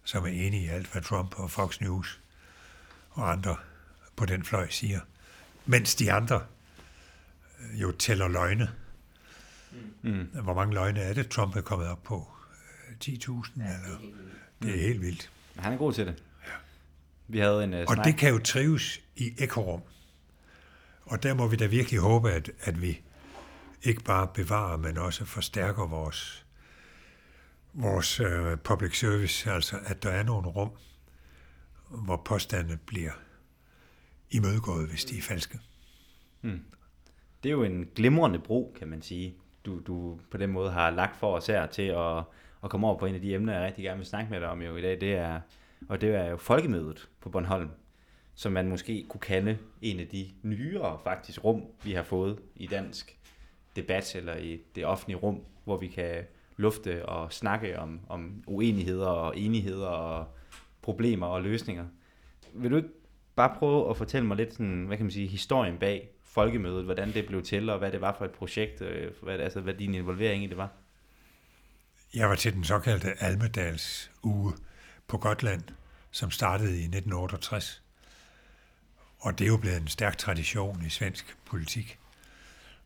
[0.04, 2.20] som er enige i alt, hvad Trump og Fox News
[3.10, 3.56] og andre
[4.16, 5.00] på den fløj siger.
[5.66, 6.42] Mens de andre
[7.60, 8.70] øh, jo tæller løgne.
[10.02, 10.28] Mm.
[10.42, 12.28] Hvor mange løgne er det, Trump er kommet op på?
[12.88, 13.62] Øh, 10.000?
[13.62, 13.98] Ja, eller?
[14.62, 15.30] Det er helt vildt.
[15.56, 16.22] Han er god til det.
[17.28, 18.06] Vi havde en uh, Og snak.
[18.06, 19.80] det kan jo trives i ekorum.
[21.04, 23.00] Og der må vi da virkelig håbe, at, at vi
[23.82, 26.46] ikke bare bevarer, men også forstærker vores,
[27.72, 30.70] vores øh, public service, altså at der er nogle rum,
[32.04, 33.12] hvor påstande bliver
[34.30, 35.58] imødegået, hvis de er falske.
[36.40, 36.64] Hmm.
[37.42, 39.34] Det er jo en glimrende bro, kan man sige.
[39.64, 42.18] Du, du på den måde har lagt for os her til at,
[42.64, 44.48] at komme over på en af de emner, jeg rigtig gerne vil snakke med dig
[44.48, 45.00] om jo i dag.
[45.00, 45.40] Det er
[45.88, 47.70] og det er jo folkemødet på Bornholm,
[48.34, 52.66] som man måske kunne kalde en af de nyere faktisk rum, vi har fået i
[52.66, 53.18] dansk
[53.76, 56.24] debat eller i det offentlige rum, hvor vi kan
[56.56, 60.26] lufte og snakke om, om uenigheder og enigheder og
[60.82, 61.86] problemer og løsninger.
[62.52, 62.88] Vil du ikke
[63.36, 67.12] bare prøve at fortælle mig lidt sådan, hvad kan man sige, historien bag folkemødet, hvordan
[67.14, 69.94] det blev til, og hvad det var for et projekt, øh, hvad, altså, hvad din
[69.94, 70.70] involvering i det var?
[72.14, 74.52] Jeg var til den såkaldte Almedals uge
[75.06, 75.62] på Gotland,
[76.10, 77.82] som startede i 1968.
[79.18, 81.98] Og det er jo blevet en stærk tradition i svensk politik.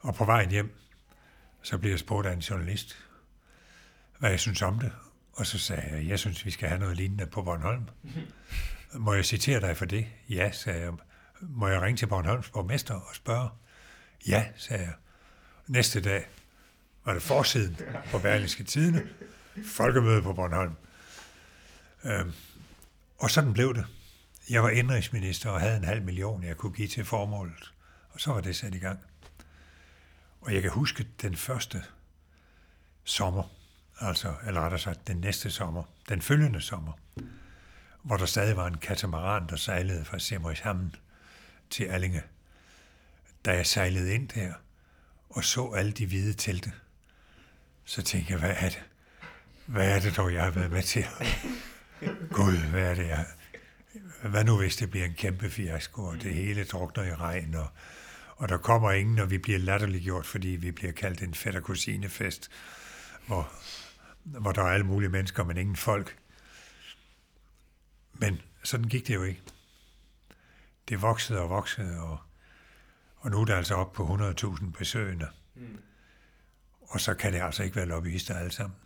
[0.05, 0.79] Og på vejen hjem,
[1.63, 2.97] så blev jeg spurgt af en journalist,
[4.19, 4.93] hvad jeg synes om det.
[5.33, 7.89] Og så sagde jeg, jeg synes, vi skal have noget lignende på Bornholm.
[8.95, 10.07] Må jeg citere dig for det?
[10.29, 10.93] Ja, sagde jeg.
[11.41, 13.49] Må jeg ringe til Bornholms borgmester og spørge?
[14.27, 14.95] Ja, sagde jeg.
[15.67, 16.27] Næste dag
[17.05, 17.77] var det forsiden
[18.11, 19.09] på Berlingske Tidene.
[19.67, 20.75] Folkemøde på Bornholm.
[22.05, 22.33] Øhm,
[23.19, 23.87] og sådan blev det.
[24.51, 27.73] Jeg var indrigsminister og havde en halv million, jeg kunne give til formålet.
[28.11, 28.99] Og så var det sat i gang.
[30.45, 31.85] Og jeg kan huske den første
[33.05, 33.43] sommer,
[34.01, 36.93] altså, eller rettere sagt, den næste sommer, den følgende sommer,
[38.03, 40.95] hvor der stadig var en katamaran, der sejlede fra Simrishamn
[41.71, 42.23] til Allinge.
[43.45, 44.53] Da jeg sejlede ind der
[45.31, 46.73] og så alle de hvide telte,
[47.85, 48.83] så tænkte jeg, hvad er det?
[49.67, 51.05] Hvad er det dog, jeg har været med til?
[52.37, 53.27] Gud, hvad er det, jeg...
[54.23, 57.69] Hvad nu, hvis det bliver en kæmpe fiasko, og det hele drukner i regn, og,
[58.37, 62.51] og der kommer ingen, og vi bliver latterliggjort, fordi vi bliver kaldt en fætter kusinefest,
[63.27, 63.53] hvor,
[64.23, 66.17] hvor der er alle mulige mennesker, men ingen folk.
[68.13, 69.43] Men sådan gik det jo ikke.
[70.89, 72.19] Det voksede og voksede, og,
[73.17, 75.29] og nu er det altså op på 100.000 besøgende.
[75.55, 75.79] Mm.
[76.81, 78.77] Og så kan det altså ikke være lobbyister alle sammen.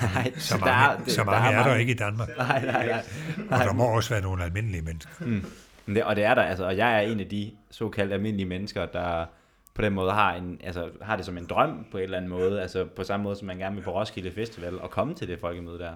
[0.00, 2.28] Nej, Så mange, der er, så mange der er, er der ikke i Danmark.
[2.36, 3.04] Nej, nej, nej.
[3.50, 5.12] Og der må også være nogle almindelige mennesker.
[5.20, 5.44] Mm.
[5.90, 8.46] Men Det, og det er der, altså, og jeg er en af de såkaldt almindelige
[8.46, 9.26] mennesker, der
[9.74, 12.30] på den måde har, en, altså, har det som en drøm på en eller anden
[12.30, 15.28] måde, altså på samme måde, som man gerne vil på Roskilde Festival, og komme til
[15.28, 15.92] det folkemøde der.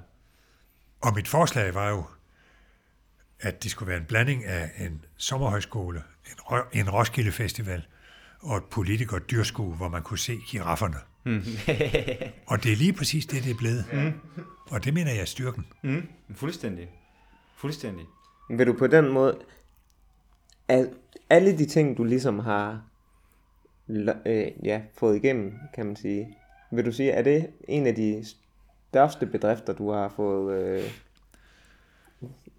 [1.02, 2.04] Og mit forslag var jo,
[3.40, 6.02] at det skulle være en blanding af en sommerhøjskole,
[6.72, 7.86] en, en Roskilde Festival
[8.40, 10.96] og et politiker dyrskue, hvor man kunne se girafferne.
[12.50, 13.84] og det er lige præcis det, det er blevet.
[13.92, 14.12] Mm.
[14.70, 15.66] Og det mener jeg er styrken.
[15.82, 16.08] Mm.
[16.34, 16.88] Fuldstændig.
[17.56, 18.06] Fuldstændig.
[18.50, 19.38] Vil du på den måde,
[20.68, 20.88] at
[21.30, 22.82] alle de ting, du ligesom har
[23.88, 26.38] øh, ja, fået igennem, kan man sige,
[26.70, 28.24] vil du sige, er det en af de
[28.90, 30.90] største bedrifter, du har fået, øh,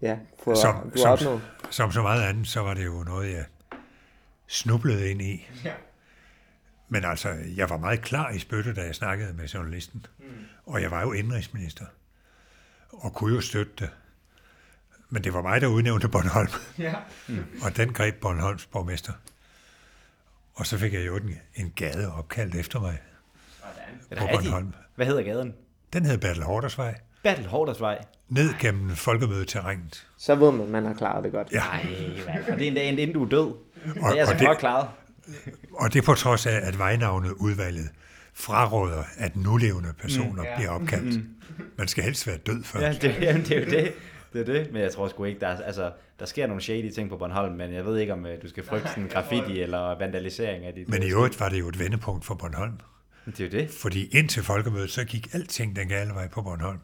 [0.02, 1.42] ja, fået Som, du har som, opnået?
[1.70, 3.44] som så meget andet, så var det jo noget, jeg
[4.46, 5.48] snublede ind i.
[5.64, 5.72] Ja.
[6.88, 10.06] Men altså, jeg var meget klar i spyttet, da jeg snakkede med journalisten.
[10.18, 10.24] Mm.
[10.66, 11.84] Og jeg var jo indrigsminister.
[12.90, 13.90] Og kunne jo støtte det.
[15.10, 16.48] Men det var mig, der udnævnte Bornholm.
[16.78, 16.94] Ja.
[17.28, 17.44] Mm.
[17.62, 19.12] Og den greb Bornholms borgmester.
[20.54, 22.98] Og så fik jeg jo en, en gade opkaldt efter mig
[24.10, 24.26] Er på?
[24.32, 24.74] Bornholm.
[24.94, 25.54] Hvad hedder gaden?
[25.92, 26.94] Den hed Battle Hordersvej.
[27.22, 27.98] Battle Hordersvej.
[28.28, 30.06] Ned gennem folkemødeterrænet.
[30.18, 31.48] Så ved man, at man har klaret det godt.
[31.52, 31.86] Ja, Ej,
[32.24, 32.52] hvad?
[32.52, 33.54] Og det er endda inden du er død.
[33.84, 34.88] Det er og altså det- godt klaret.
[35.72, 37.88] og det på trods af, at vejnavnet udvalget
[38.34, 40.56] fraråder, at nulevende personer mm, ja.
[40.56, 41.20] bliver opkaldt.
[41.78, 43.02] Man skal helst være død først.
[43.04, 43.92] Ja, det, jamen, det er jo det.
[44.32, 44.72] Det er det.
[44.72, 47.54] Men jeg tror sgu ikke, der, er, altså, der sker nogle shady ting på Bornholm,
[47.54, 50.88] men jeg ved ikke, om øh, du skal frygte sådan graffiti eller vandalisering af dit...
[50.88, 52.80] Men i øvrigt var det jo et vendepunkt for Bornholm.
[53.26, 53.70] Det er jo det.
[53.70, 56.78] Fordi indtil folkemødet, så gik alting den gale vej på Bornholm.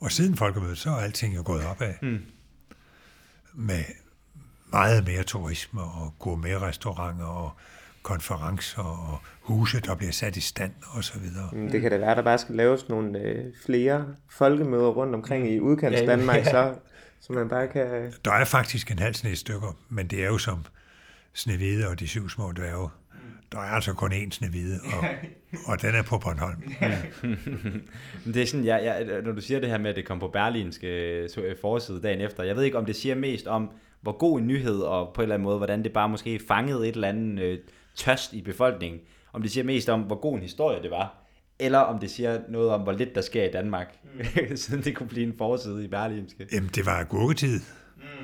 [0.00, 1.94] Og siden folkemødet, så er alting jo gået opad.
[2.02, 2.20] Mm.
[3.54, 3.84] Med
[4.72, 7.52] meget mere turisme og gourmetrestauranter og
[8.08, 11.48] konferencer og huse, der bliver sat i stand og så videre.
[11.52, 15.14] Mm, Det kan da være, at der bare skal laves nogle øh, flere folkemøder rundt
[15.14, 16.44] omkring i udkants Ja, Danmark, ja.
[16.44, 16.74] så,
[17.20, 18.12] så man bare kan...
[18.24, 20.64] Der er faktisk en halv sne stykker, men det er jo som
[21.34, 22.88] Snevide og de syv små dværge.
[23.52, 25.04] Der er altså kun én Snevide, og,
[25.66, 26.62] og den er på Bornholm.
[28.24, 30.18] Men det er sådan, jeg, jeg, når du siger det her med, at det kom
[30.18, 30.86] på Berlinske
[31.38, 34.46] øh, forside dagen efter, jeg ved ikke, om det siger mest om, hvor god en
[34.46, 37.42] nyhed, og på en eller anden måde, hvordan det bare måske fangede et eller andet
[37.44, 37.58] øh,
[37.98, 39.00] tørst i befolkningen.
[39.32, 41.24] Om det siger mest om, hvor god en historie det var,
[41.58, 44.56] eller om det siger noget om, hvor lidt der sker i Danmark, mm.
[44.56, 46.46] siden det kunne blive en forside i Berlinske.
[46.52, 47.60] Jamen, det var gurketid,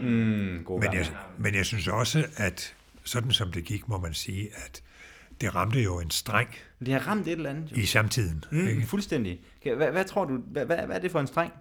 [0.02, 1.06] Mm, god men jeg,
[1.38, 4.82] men jeg synes også, at sådan som det gik, må man sige, at
[5.40, 6.48] det ramte jo en streng
[6.80, 7.72] Det har ramt et eller andet.
[7.72, 7.76] Jo.
[7.76, 8.44] i samtiden.
[8.50, 8.86] Mm, Ikke?
[8.86, 9.40] fuldstændig.
[9.76, 11.52] Hvad, hvad tror du, hvad, hvad, hvad er det for en streng?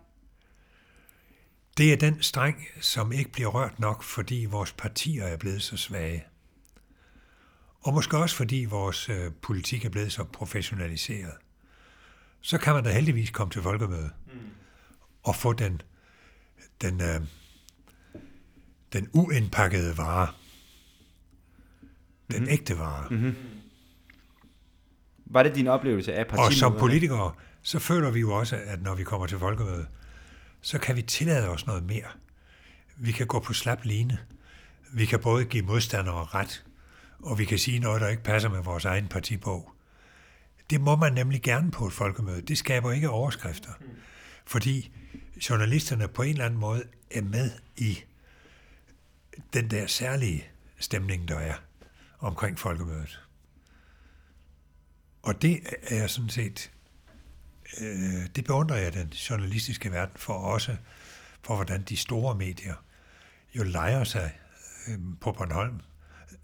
[1.78, 5.78] Det er den streng, som ikke bliver rørt nok, fordi vores partier er blevet så
[5.78, 6.24] svage.
[7.84, 11.34] Og måske også fordi vores øh, politik er blevet så professionaliseret.
[12.42, 14.40] Så kan man da heldigvis komme til folkemøde mm.
[15.24, 15.82] og få den,
[16.82, 17.22] den øh,
[18.94, 20.28] den uindpakkede vare.
[22.32, 22.50] Den mm-hmm.
[22.50, 23.08] ægte vare.
[23.10, 23.36] Mm-hmm.
[25.26, 26.50] Var det din oplevelse af partimøderne?
[26.50, 27.32] Og som politikere,
[27.62, 29.88] så føler vi jo også, at når vi kommer til folkemødet,
[30.62, 32.08] så kan vi tillade os noget mere.
[32.98, 34.18] Vi kan gå på slap line.
[34.94, 36.66] Vi kan både give modstandere ret,
[37.24, 39.72] og vi kan sige noget, der ikke passer med vores egen partibog.
[40.70, 42.42] Det må man nemlig gerne på et folkemøde.
[42.42, 43.72] Det skaber ikke overskrifter.
[44.46, 44.92] Fordi
[45.50, 48.04] journalisterne på en eller anden måde er med i
[49.54, 50.48] den der særlige
[50.80, 51.54] stemning, der er
[52.20, 53.20] omkring folkemødet.
[55.22, 56.72] Og det er sådan set,
[57.82, 60.78] øh, det beundrer jeg den journalistiske verden for også,
[61.42, 62.76] for hvordan de store medier
[63.56, 64.40] jo leger sig
[64.88, 65.80] øh, på Bornholm.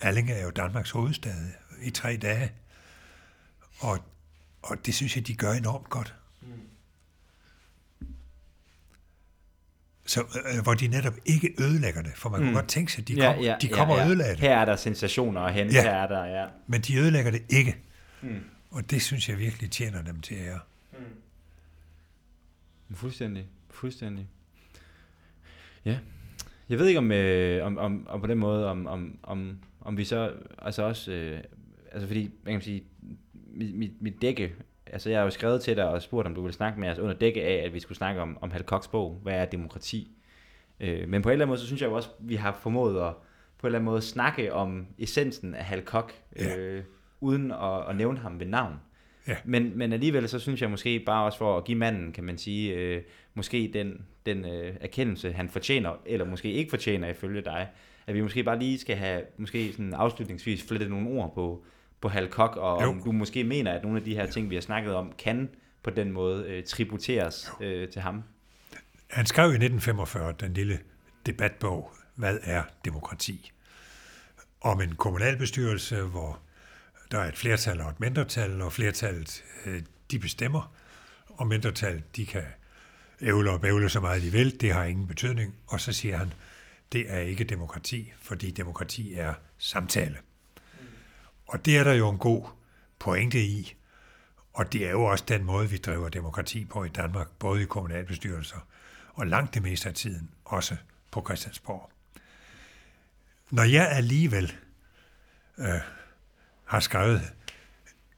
[0.01, 2.51] Allinge er jo Danmarks hovedstad i tre dage,
[3.79, 3.99] og,
[4.61, 6.15] og det synes jeg, de gør enormt godt.
[10.05, 12.45] Så, øh, hvor de netop ikke ødelægger det, for man mm.
[12.45, 14.05] kunne godt tænke sig, at de, ja, kom, ja, de kommer ja, ja.
[14.05, 14.41] og ødelægger det.
[14.43, 15.81] Her er der sensationer at hente, ja.
[15.81, 16.45] her er der, ja.
[16.67, 17.77] Men de ødelægger det ikke.
[18.21, 18.43] Mm.
[18.71, 20.59] Og det synes jeg virkelig tjener dem til ære.
[22.89, 22.95] Mm.
[22.95, 24.27] Fuldstændig, fuldstændig.
[25.85, 25.97] Ja.
[26.69, 29.59] Jeg ved ikke om, øh, om, om, om på den måde, om, om, om,
[29.89, 31.39] om vi så, altså også, øh,
[31.91, 32.83] altså fordi, man kan sige,
[33.33, 34.53] mit, mit, mit dække
[34.93, 36.99] altså jeg har jo skrevet til dig og spurgt, om du ville snakke med os
[36.99, 40.11] under dække af, at vi skulle snakke om, om Hal Kochs bog, hvad er demokrati?
[40.79, 42.59] Øh, men på en eller anden måde, så synes jeg jo også, at vi har
[42.61, 43.13] formået at
[43.57, 46.57] på en eller anden måde snakke om essensen af Hal Koch, ja.
[46.57, 46.83] øh,
[47.19, 48.73] uden at, at nævne ham ved navn.
[49.27, 49.35] Ja.
[49.45, 52.37] Men, men alligevel så synes jeg måske bare også for at give manden, kan man
[52.37, 53.01] sige, øh,
[53.33, 57.67] måske den, den øh, erkendelse, han fortjener, eller måske ikke fortjener ifølge dig,
[58.09, 61.63] at vi måske bare lige skal have, måske sådan afslutningsvis flettet nogle ord på,
[62.01, 62.89] på Hal Koch, og jo.
[62.89, 65.49] om du måske mener, at nogle af de her ting, vi har snakket om, kan
[65.83, 68.23] på den måde øh, tributeres øh, til ham.
[69.09, 70.79] Han skrev i 1945 den lille
[71.25, 73.51] debatbog, Hvad er demokrati?
[74.61, 76.39] Om en kommunalbestyrelse, hvor
[77.11, 79.81] der er et flertal og et mindretal, og flertallet øh,
[80.11, 80.73] de bestemmer,
[81.27, 82.43] og mindretallet de kan
[83.21, 85.55] ævle og bævle så meget de vil, det har ingen betydning.
[85.67, 86.33] Og så siger han,
[86.91, 90.17] det er ikke demokrati, fordi demokrati er samtale.
[91.47, 92.47] Og det er der jo en god
[92.99, 93.75] pointe i,
[94.53, 97.65] og det er jo også den måde, vi driver demokrati på i Danmark, både i
[97.65, 98.67] kommunalbestyrelser
[99.13, 100.75] og langt det meste af tiden, også
[101.11, 101.91] på Christiansborg.
[103.51, 104.55] Når jeg alligevel
[105.57, 105.81] øh,
[106.65, 107.21] har skrevet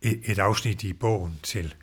[0.01, 1.75] et, et afsnit i bogen til,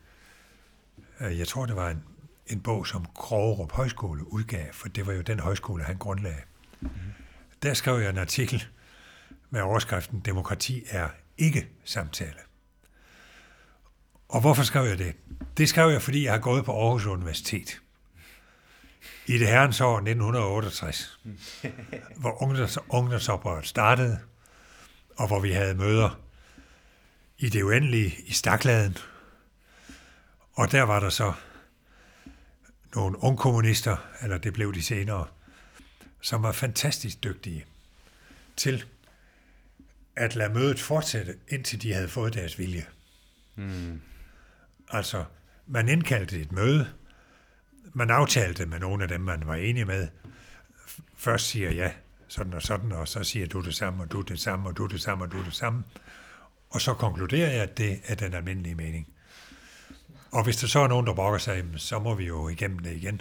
[1.21, 2.05] øh, jeg tror det var en,
[2.47, 6.43] en bog, som Krogerup Højskole udgav, for det var jo den højskole, han grundlagde.
[6.81, 6.91] Mm.
[7.63, 8.67] Der skrev jeg en artikel
[9.51, 11.09] med overskriften Demokrati er
[11.39, 12.39] ikke samtale.
[14.29, 15.17] Og hvorfor skrev jeg det?
[15.57, 17.81] Det skrev jeg, fordi jeg har gået på Aarhus Universitet.
[19.27, 21.19] I det herrens år 1968,
[22.21, 24.19] hvor ungdoms, ungdomsoprøret startede,
[25.17, 26.21] og hvor vi havde møder
[27.39, 28.97] i det uendelige i Stakladen.
[30.53, 31.33] Og der var der så
[32.95, 35.27] nogle ungkommunister, eller det blev de senere,
[36.21, 37.65] som var fantastisk dygtige
[38.57, 38.85] til
[40.17, 42.87] at lade mødet fortsætte, indtil de havde fået deres vilje.
[43.57, 44.01] Mm.
[44.91, 45.25] Altså,
[45.67, 46.89] man indkaldte et møde,
[47.93, 50.09] man aftalte med nogle af dem, man var enige med.
[51.17, 51.93] Først siger ja,
[52.29, 54.87] sådan og sådan, og så siger du det samme, og du det samme, og du
[54.87, 55.85] det samme, og du det samme.
[56.71, 59.09] Og så konkluderer jeg, at det er den almindelige mening.
[60.33, 62.97] Og hvis der så er nogen, der brokker sig, så må vi jo igennem det
[62.97, 63.21] igen.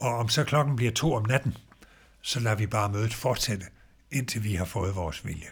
[0.00, 1.56] Og om så klokken bliver to om natten,
[2.24, 3.66] så lader vi bare mødet fortsætte,
[4.10, 5.48] indtil vi har fået vores vilje.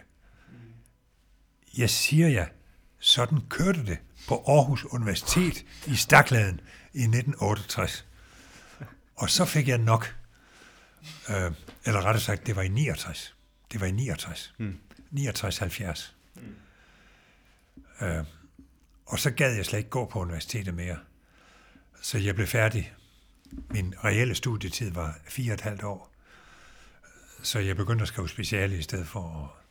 [1.77, 2.45] Jeg siger ja,
[2.99, 3.97] sådan kørte det
[4.27, 6.61] på Aarhus Universitet i Stakladen
[6.93, 8.05] i 1968.
[9.15, 10.15] Og så fik jeg nok,
[11.29, 11.51] øh,
[11.85, 13.35] eller rettere sagt, det var i 69.
[13.71, 14.53] Det var i 69.
[14.57, 14.77] Mm.
[15.13, 16.13] 69-70.
[16.35, 18.05] Mm.
[18.05, 18.25] Øh,
[19.05, 20.97] og så gad jeg slet ikke gå på universitetet mere.
[22.01, 22.93] Så jeg blev færdig.
[23.69, 26.12] Min reelle studietid var fire og et halvt år.
[27.43, 29.63] Så jeg begyndte at skrive speciale i stedet for at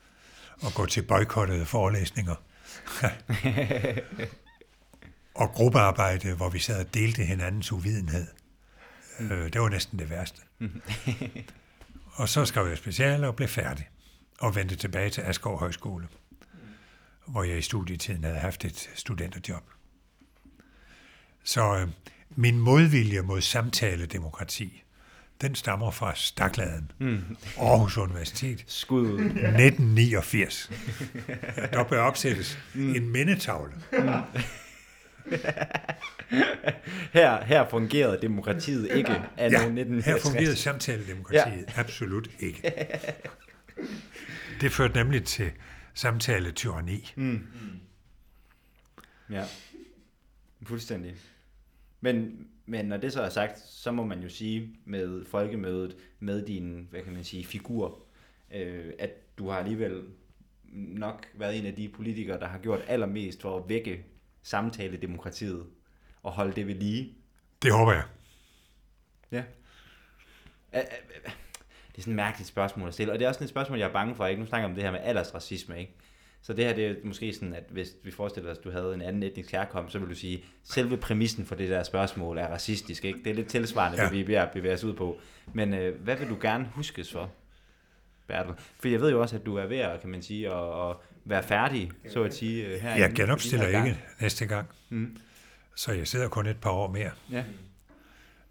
[0.67, 2.35] at gå til boykottede forelæsninger.
[5.35, 8.27] og gruppearbejde, hvor vi sad og delte hinandens uvidenhed.
[9.21, 9.29] Mm.
[9.29, 10.41] det var næsten det værste.
[12.21, 13.89] og så skrev jeg speciale og blev færdig.
[14.41, 16.09] Og vendte tilbage til Asgaard Højskole,
[17.27, 19.63] hvor jeg i studietiden havde haft et studenterjob.
[21.45, 21.89] Så øh,
[22.31, 24.85] min modvilje mod samtaledemokrati,
[25.43, 27.37] den stammer fra Stakladen, mm.
[27.59, 28.65] Aarhus Universitet.
[28.67, 30.71] Skud 1989.
[31.73, 32.95] Der bør opsættes mm.
[32.95, 33.73] en mindetavle.
[33.93, 33.99] Mm.
[37.13, 41.81] her, her fungerede demokratiet ikke af Ja, ja, her fungerede samtaledemokratiet ja.
[41.81, 42.73] absolut ikke.
[44.61, 45.51] Det førte nemlig til
[45.95, 47.13] samtale-tyranni.
[47.17, 47.41] Mm.
[49.31, 49.45] Ja,
[50.63, 51.15] fuldstændig.
[52.01, 56.47] Men, men når det så er sagt, så må man jo sige med folkemødet, med
[56.47, 57.99] din, hvad kan man sige, figur,
[58.55, 60.03] øh, at du har alligevel
[60.73, 64.05] nok været en af de politikere, der har gjort allermest for at vække
[64.43, 65.67] samtale-demokratiet
[66.23, 67.15] og holde det ved lige.
[67.63, 68.05] Det håber jeg.
[69.33, 69.45] Ja.
[70.73, 73.79] Det er sådan et mærkeligt spørgsmål at stille, og det er også sådan et spørgsmål,
[73.79, 74.27] jeg er bange for.
[74.27, 74.41] Ikke?
[74.41, 75.93] Nu snakker jeg om det her med aldersracisme, ikke?
[76.43, 78.95] Så det her det er måske sådan, at hvis vi forestiller os, at du havde
[78.95, 82.39] en anden etnisk herkomst, så vil du sige, at selve præmissen for det der spørgsmål
[82.39, 83.05] er racistisk.
[83.05, 83.19] Ikke?
[83.25, 84.11] Det er lidt tilsvarende, ja.
[84.11, 85.21] vi bevæger, bevæger os ud på.
[85.53, 87.31] Men øh, hvad vil du gerne huskes for,
[88.27, 88.55] Bertel?
[88.81, 90.97] For jeg ved jo også, at du er ved at, kan man sige, at, at
[91.25, 92.97] være færdig, så at sige, øh, her.
[92.97, 93.97] Jeg genopstiller ikke gang.
[94.21, 94.69] næste gang.
[94.89, 95.17] Mm.
[95.77, 97.11] Så jeg sidder kun et par år mere.
[97.31, 97.45] Ja.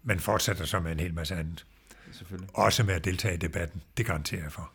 [0.02, 1.66] Men fortsætter så med en hel masse andet.
[2.12, 2.50] Selvfølgelig.
[2.54, 3.82] Også med at deltage i debatten.
[3.96, 4.72] Det garanterer jeg for.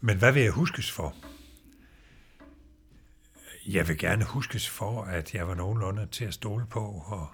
[0.00, 1.14] Men hvad vil jeg huskes for?
[3.68, 7.28] Jeg vil gerne huskes for, at jeg var nogenlunde til at stole på, og,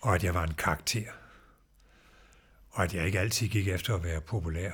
[0.00, 1.12] og at jeg var en karakter.
[2.70, 4.72] Og at jeg ikke altid gik efter at være populær,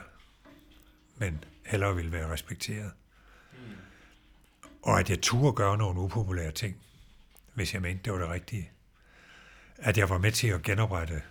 [1.16, 2.92] men hellere ville være respekteret.
[4.82, 6.76] Og at jeg turde gøre nogle upopulære ting,
[7.54, 8.70] hvis jeg mente, det var det rigtige.
[9.76, 11.22] At jeg var med til at genoprette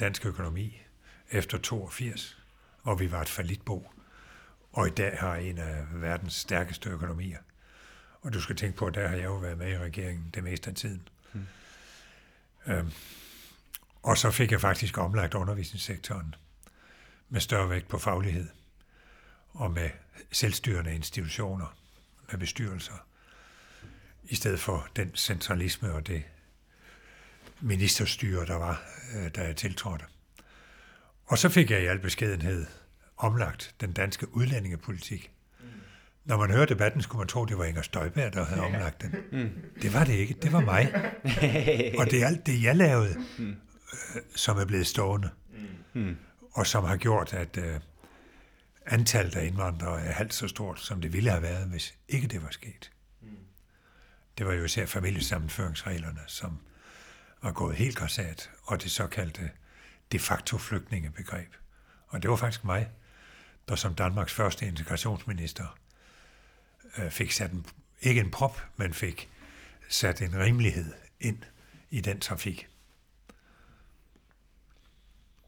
[0.00, 0.82] dansk økonomi
[1.30, 2.38] efter 82,
[2.82, 3.90] hvor vi var et falitbo,
[4.72, 7.38] og i dag har en af verdens stærkeste økonomier.
[8.24, 10.44] Og du skal tænke på, at der har jeg jo været med i regeringen det
[10.44, 11.08] meste af tiden.
[11.32, 11.46] Hmm.
[12.66, 12.92] Øhm,
[14.02, 16.34] og så fik jeg faktisk omlagt undervisningssektoren
[17.28, 18.48] med større vægt på faglighed
[19.50, 19.90] og med
[20.32, 21.76] selvstyrende institutioner,
[22.30, 23.06] med bestyrelser,
[24.24, 26.22] i stedet for den centralisme og det
[27.60, 28.82] ministerstyre, der var,
[29.16, 30.04] øh, da jeg tiltrådte.
[31.26, 32.66] Og så fik jeg i al beskedenhed
[33.16, 35.33] omlagt den danske udlændingepolitik.
[36.24, 39.14] Når man hører debatten, skulle man tro, det var Inger Støjberg, der havde omlagt den.
[39.32, 39.50] Mm.
[39.82, 40.34] Det var det ikke.
[40.42, 40.94] Det var mig.
[41.98, 43.48] Og det er alt det, jeg lavede, mm.
[44.14, 45.30] øh, som er blevet stående.
[45.94, 46.16] Mm.
[46.52, 47.80] Og som har gjort, at øh,
[48.86, 52.42] antallet af indvandrere er halvt så stort, som det ville have været, hvis ikke det
[52.42, 52.90] var sket.
[54.38, 56.58] Det var jo især familiesammenføringsreglerne, som
[57.42, 59.50] var gået helt græsat, og det såkaldte
[60.12, 61.48] de facto flygtningebegreb.
[62.06, 62.88] Og det var faktisk mig,
[63.68, 65.78] der som Danmarks første integrationsminister
[67.10, 67.66] fik sat en,
[68.02, 69.28] ikke en prop, men fik
[69.88, 71.38] sat en rimelighed ind
[71.90, 72.68] i den trafik.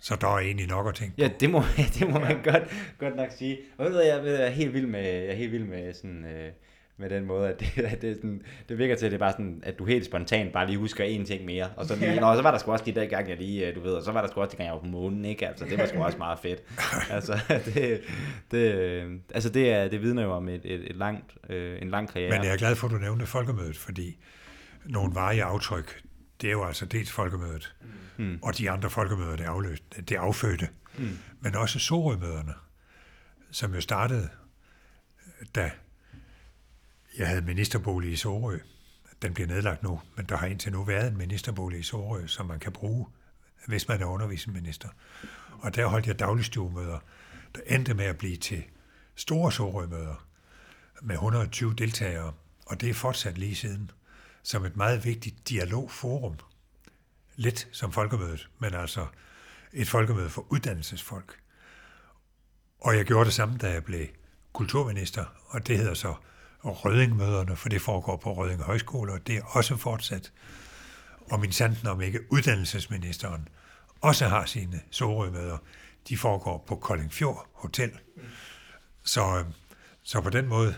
[0.01, 1.23] Så der er egentlig nok at tænke på.
[1.23, 1.63] Ja, det må,
[1.99, 2.63] det må man godt,
[2.99, 3.59] godt nok sige.
[3.79, 6.53] Og ved jeg, jeg er helt vild med, jeg er helt vild med sådan, øh,
[6.99, 9.33] med den måde, at det, at det, sådan, det virker til, at det er bare
[9.33, 11.71] sådan, at du helt spontant bare lige husker én ting mere.
[11.77, 13.81] Og så, lige, nå, så var der sgu også de der gang, jeg lige, du
[13.81, 15.49] ved, og så var der sgu også de gang, jeg var på månen, ikke?
[15.49, 16.63] Altså, det var sgu også meget fedt.
[17.17, 17.39] altså,
[17.75, 18.01] det,
[18.51, 22.09] det, altså det, er, det vidner jo om et, et, et langt, øh, en lang
[22.09, 22.31] karriere.
[22.31, 24.19] Men jeg er glad for, at du nævnte folkemødet, fordi
[24.85, 26.03] nogle varige aftryk,
[26.41, 27.75] det er jo altså dels folkemødet,
[28.17, 28.39] mm.
[28.43, 30.69] og de andre folkemøder, det, afløst, det affødte,
[30.99, 31.19] mm.
[31.41, 32.55] men også Sorømøderne,
[33.51, 34.29] som jo startede,
[35.55, 35.71] da
[37.19, 38.59] jeg havde ministerbolig i Sorø.
[39.23, 42.47] Den bliver nedlagt nu, men der har indtil nu været en ministerbolig i Sorø, som
[42.47, 43.07] man kan bruge,
[43.67, 44.89] hvis man er undervisningsminister.
[45.59, 46.99] Og der holdt jeg dagligstuemøder,
[47.55, 48.65] der endte med at blive til
[49.15, 50.27] store Sorø-møder
[51.03, 52.33] med 120 deltagere,
[52.67, 53.91] og det er fortsat lige siden
[54.43, 56.37] som et meget vigtigt dialogforum.
[57.37, 59.07] Lidt som folkemødet, men altså
[59.73, 61.41] et folkemøde for uddannelsesfolk.
[62.81, 64.07] Og jeg gjorde det samme, da jeg blev
[64.53, 66.15] kulturminister, og det hedder så
[66.67, 70.33] og Rødingmøderne, for det foregår på Røding Højskole, og det er også fortsat.
[71.31, 73.49] Og min sanden om ikke uddannelsesministeren
[74.01, 75.59] også har sine Sorø-møder,
[76.09, 77.99] de foregår på Koldingfjord Hotel.
[79.05, 79.45] Så,
[80.03, 80.77] så på den måde,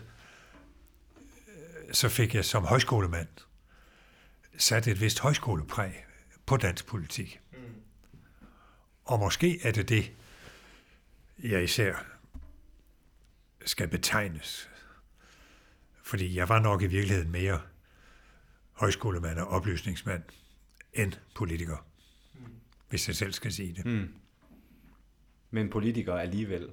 [1.93, 3.29] så fik jeg som højskolemand
[4.59, 6.05] sat et vist højskolepræg
[6.47, 7.41] på dansk politik.
[9.05, 10.13] Og måske er det det,
[11.39, 12.05] jeg især
[13.65, 14.69] skal betegnes
[16.09, 17.61] fordi jeg var nok i virkeligheden mere
[18.73, 20.23] højskolemand og oplysningsmand
[20.93, 21.87] end politiker,
[22.35, 22.41] mm.
[22.89, 23.87] hvis jeg selv skal sige det.
[23.87, 24.15] Mm.
[25.51, 26.71] Men politiker alligevel.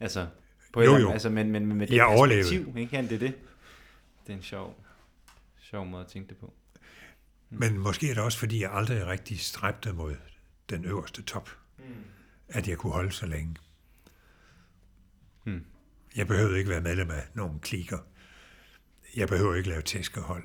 [0.00, 0.28] Altså,
[0.72, 1.10] på jo, jo.
[1.10, 2.90] Altså, men, men, men med det jeg perspektiv, ikke?
[2.90, 3.34] Kan det det?
[4.26, 4.84] Det er en sjov,
[5.60, 6.54] sjov måde at tænke det på.
[7.50, 7.58] Mm.
[7.58, 10.16] Men måske er det også, fordi jeg aldrig rigtig stræbte mod
[10.70, 11.84] den øverste top, mm.
[12.48, 13.56] at jeg kunne holde så længe.
[15.44, 15.64] Mm.
[16.18, 17.98] Jeg behøvede ikke være medlem af nogen klikker.
[19.16, 20.44] Jeg behøver ikke lave tæskehold.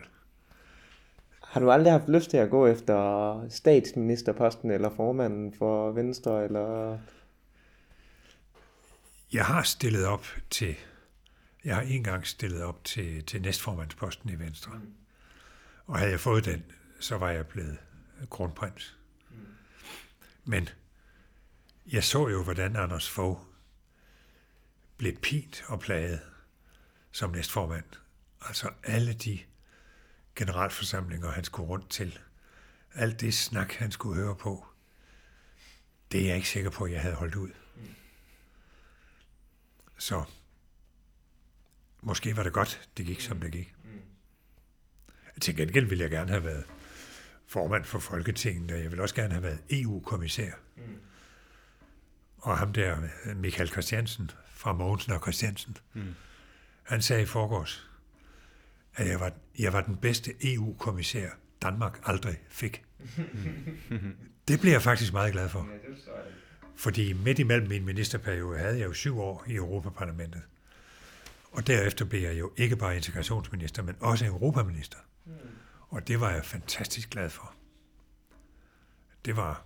[1.44, 6.44] Har du aldrig haft lyst til at gå efter statsministerposten eller formanden for Venstre?
[6.44, 6.98] Eller...
[9.34, 10.76] Jeg har stillet op til,
[11.64, 14.72] jeg har engang stillet op til, til næstformandsposten i Venstre.
[15.88, 16.64] Og havde jeg fået den,
[17.00, 17.78] så var jeg blevet
[18.30, 18.98] kronprins.
[20.46, 20.70] Men
[21.92, 23.40] jeg så jo, hvordan Anders Fogh
[24.98, 26.22] blev pint og plaget
[27.12, 27.86] som næstformand.
[28.42, 29.40] Altså alle de
[30.36, 32.20] generalforsamlinger, han skulle rundt til,
[32.94, 34.66] alt det snak, han skulle høre på,
[36.12, 37.50] det er jeg ikke sikker på, at jeg havde holdt ud.
[39.98, 40.24] Så
[42.02, 43.76] måske var det godt, det gik, som det gik.
[45.42, 46.66] Til gengæld ville jeg gerne have været
[47.46, 50.52] formand for Folketinget, og jeg ville også gerne have været EU-kommissær.
[50.76, 51.00] Mm.
[52.44, 52.98] Og ham der,
[53.36, 56.16] Michael Christiansen, fra Mogensen og Christiansen, mm.
[56.84, 57.90] han sagde i forgårs,
[58.96, 61.30] at jeg var, jeg var den bedste EU-kommissær,
[61.62, 62.84] Danmark aldrig fik.
[64.48, 65.68] det blev jeg faktisk meget glad for.
[66.76, 70.42] Fordi midt imellem min ministerperiode havde jeg jo syv år i Europaparlamentet.
[71.52, 74.98] Og derefter blev jeg jo ikke bare integrationsminister, men også europaminister.
[75.90, 77.54] Og det var jeg fantastisk glad for.
[79.26, 79.66] Det var...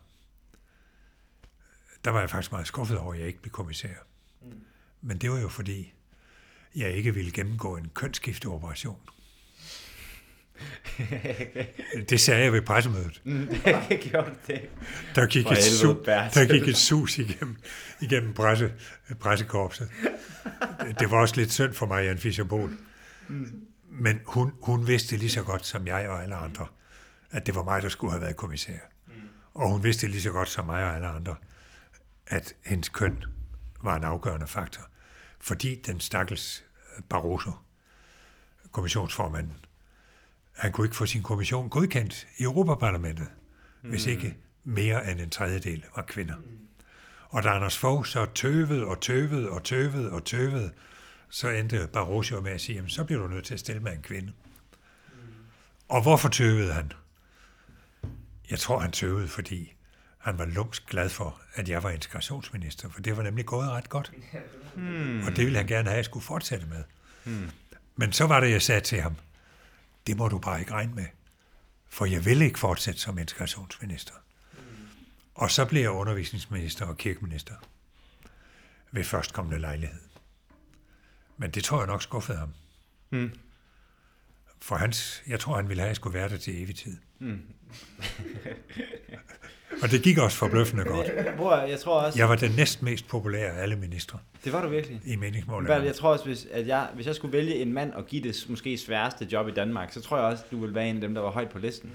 [2.07, 3.89] Der var jeg faktisk meget skuffet over, at jeg ikke blev kommissær.
[5.01, 5.93] Men det var jo fordi,
[6.75, 8.99] jeg ikke ville gennemgå en kønsskifteoperation.
[12.09, 13.21] det sagde jeg ved pressemødet.
[13.89, 14.69] det gjorde det.
[15.15, 17.57] Der gik, For et, su- der gik et sus igennem,
[18.01, 18.73] igennem presse,
[19.19, 19.89] pressekorpset.
[20.99, 22.69] Det var også lidt synd for Marianne fischer
[23.89, 26.67] Men hun, hun vidste lige så godt som jeg og alle andre,
[27.31, 28.77] at det var mig, der skulle have været kommissær.
[29.53, 31.35] Og hun vidste lige så godt som mig og alle andre,
[32.28, 33.23] at hendes køn
[33.84, 34.84] var en afgørende faktor.
[35.39, 36.63] Fordi den stakkels
[37.09, 37.51] Barroso,
[38.71, 39.57] kommissionsformanden,
[40.53, 43.28] han kunne ikke få sin kommission godkendt i Europaparlamentet,
[43.82, 43.89] mm.
[43.89, 46.36] hvis ikke mere end en tredjedel var kvinder.
[47.30, 50.71] Og da Anders Fogh så tøvede og tøvede og tøvede og tøvede,
[51.30, 53.91] så endte Barroso med at sige, jamen, så bliver du nødt til at stille med
[53.91, 54.34] en kvinde.
[55.88, 56.91] Og hvorfor tøvede han?
[58.49, 59.76] Jeg tror, han tøvede, fordi
[60.28, 63.89] han var lumsk glad for, at jeg var integrationsminister, for det var nemlig gået ret
[63.89, 64.11] godt.
[64.75, 65.23] Hmm.
[65.23, 66.84] Og det ville han gerne have, at jeg skulle fortsætte med.
[67.23, 67.49] Hmm.
[67.95, 69.15] Men så var det, jeg sagde til ham,
[70.07, 71.05] det må du bare ikke regne med,
[71.89, 74.13] for jeg vil ikke fortsætte som integrationsminister.
[75.36, 77.53] Og så blev jeg undervisningsminister og kirkeminister
[78.91, 80.01] ved førstkommende lejlighed.
[81.38, 82.53] Men det tror jeg nok skuffede ham.
[83.09, 83.32] Mm.
[84.61, 86.97] For hans, jeg tror, han ville have, at jeg skulle være der til evig tid.
[87.19, 87.41] Mm.
[89.82, 91.07] og det gik også forbløffende godt.
[91.38, 92.19] Bror, jeg tror også...
[92.19, 95.01] Jeg var den næst mest populære af alle ministre Det var du virkelig.
[95.05, 95.67] i meningsmålet.
[95.67, 98.23] Bertel, jeg tror også, hvis, at jeg, hvis jeg skulle vælge en mand og give
[98.23, 101.01] det måske sværeste job i Danmark, så tror jeg også, du ville være en af
[101.01, 101.91] dem, der var højt på listen.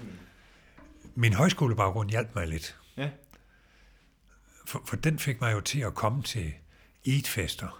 [1.15, 2.75] Min højskolebaggrund hjalp mig lidt.
[2.97, 3.09] Ja.
[4.65, 6.53] For, for den fik mig jo til at komme til
[7.05, 7.79] Eid-fester,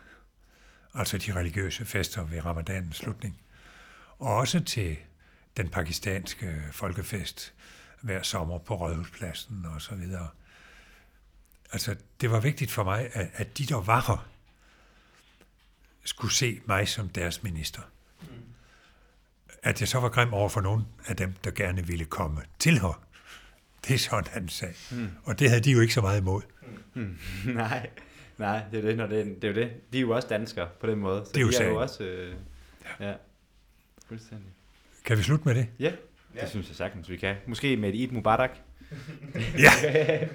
[0.94, 3.38] altså de religiøse fester ved ramadanens slutning,
[4.20, 4.96] og også til
[5.58, 7.54] den pakistanske folkefest
[8.04, 10.28] hver sommer på Rådhuspladsen og så videre.
[11.72, 14.28] Altså, det var vigtigt for mig, at, at de, der var her,
[16.06, 17.82] skulle se mig som deres minister.
[19.64, 22.80] At jeg så var grim over for nogen af dem, der gerne ville komme til
[22.80, 23.04] her,
[23.88, 24.74] det er sådan, han sagde.
[24.92, 25.08] Mm.
[25.24, 26.42] Og det havde de jo ikke så meget imod.
[26.94, 27.18] Mm.
[27.54, 27.90] nej,
[28.38, 29.72] nej, det er det, når det, det er jo det.
[29.94, 31.26] De er jo også danskere på den måde.
[31.26, 31.72] Så Det er jo de er sagen.
[31.74, 32.04] jo også...
[32.04, 32.36] Øh,
[33.00, 33.14] ja,
[34.08, 34.48] fuldstændig.
[35.06, 35.68] Kan vi slutte med det?
[35.80, 35.98] Ja, det
[36.36, 36.48] Ja.
[36.48, 37.36] synes jeg sagtens, vi kan.
[37.48, 38.52] Måske med et Eid Mubarak.
[39.58, 39.70] Ja,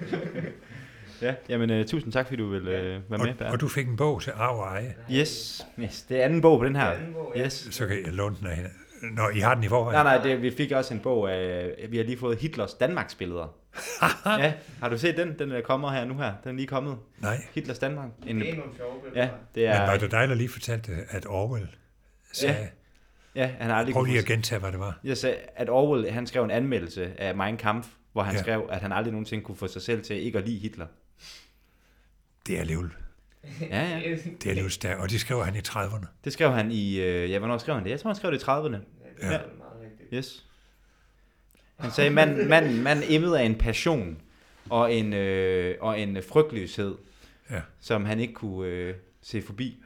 [1.23, 3.47] Ja, jamen uh, tusind tak, fordi du vil uh, være med, og, Bertel.
[3.47, 6.59] og du fik en bog til arv og eje, Yes, yes, det er anden bog
[6.59, 6.85] på den her.
[6.87, 7.45] Det er anden bog, ja.
[7.45, 7.69] Yes.
[7.71, 8.71] så kan jeg låne den af hende.
[9.03, 10.05] Når I har den i forvejen?
[10.07, 13.15] Nej, nej, det, vi fik også en bog af, vi har lige fået Hitlers Danmarks
[13.15, 13.55] billeder.
[14.27, 15.39] ja, har du set den?
[15.39, 16.33] Den der kommer her nu her.
[16.45, 16.97] Den er lige kommet.
[17.19, 17.43] Nej.
[17.55, 18.09] Hitlers Danmark.
[18.27, 19.23] En, Det er nogle sjove billeder.
[19.23, 19.99] ja, det Men var er...
[19.99, 21.69] det dig, der lige fortalte, at Orwell
[22.33, 22.55] sagde...
[22.55, 22.67] Ja,
[23.37, 24.99] han har aldrig Prøv kunne lige at gentage, hvad det var.
[25.05, 28.39] Jeg sagde, at Orwell, han skrev en anmeldelse af Mein Kampf, hvor han Ja.
[28.39, 28.43] ja.
[28.43, 30.87] skrev, at han aldrig nogensinde kunne få sig selv til ikke at lide Hitler.
[32.47, 32.91] Det er alligevel,
[33.61, 34.11] Ja, ja.
[34.11, 35.01] det er alligevel stærkt.
[35.01, 36.07] Og det skrev han i 30'erne.
[36.25, 37.01] Det skrev han i...
[37.01, 37.91] Øh, ja, hvornår skrev han det?
[37.91, 38.51] Jeg tror, han skrev det i 30'erne.
[38.53, 38.83] Ja, det
[39.21, 39.39] er Ja.
[39.59, 40.09] meget rigtigt.
[40.13, 40.47] Yes.
[41.79, 44.21] Han sagde, manden mand, mand emmede af en passion
[44.71, 46.95] og en, øh, og en frygtløshed,
[47.51, 47.61] Ja.
[47.81, 49.83] som han ikke kunne øh, se forbi.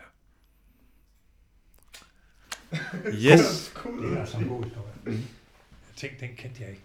[3.06, 3.72] Yes.
[4.00, 4.92] Det er altså en god historie.
[5.06, 5.14] Jeg
[5.96, 6.82] tænkte, den kendte jeg ikke.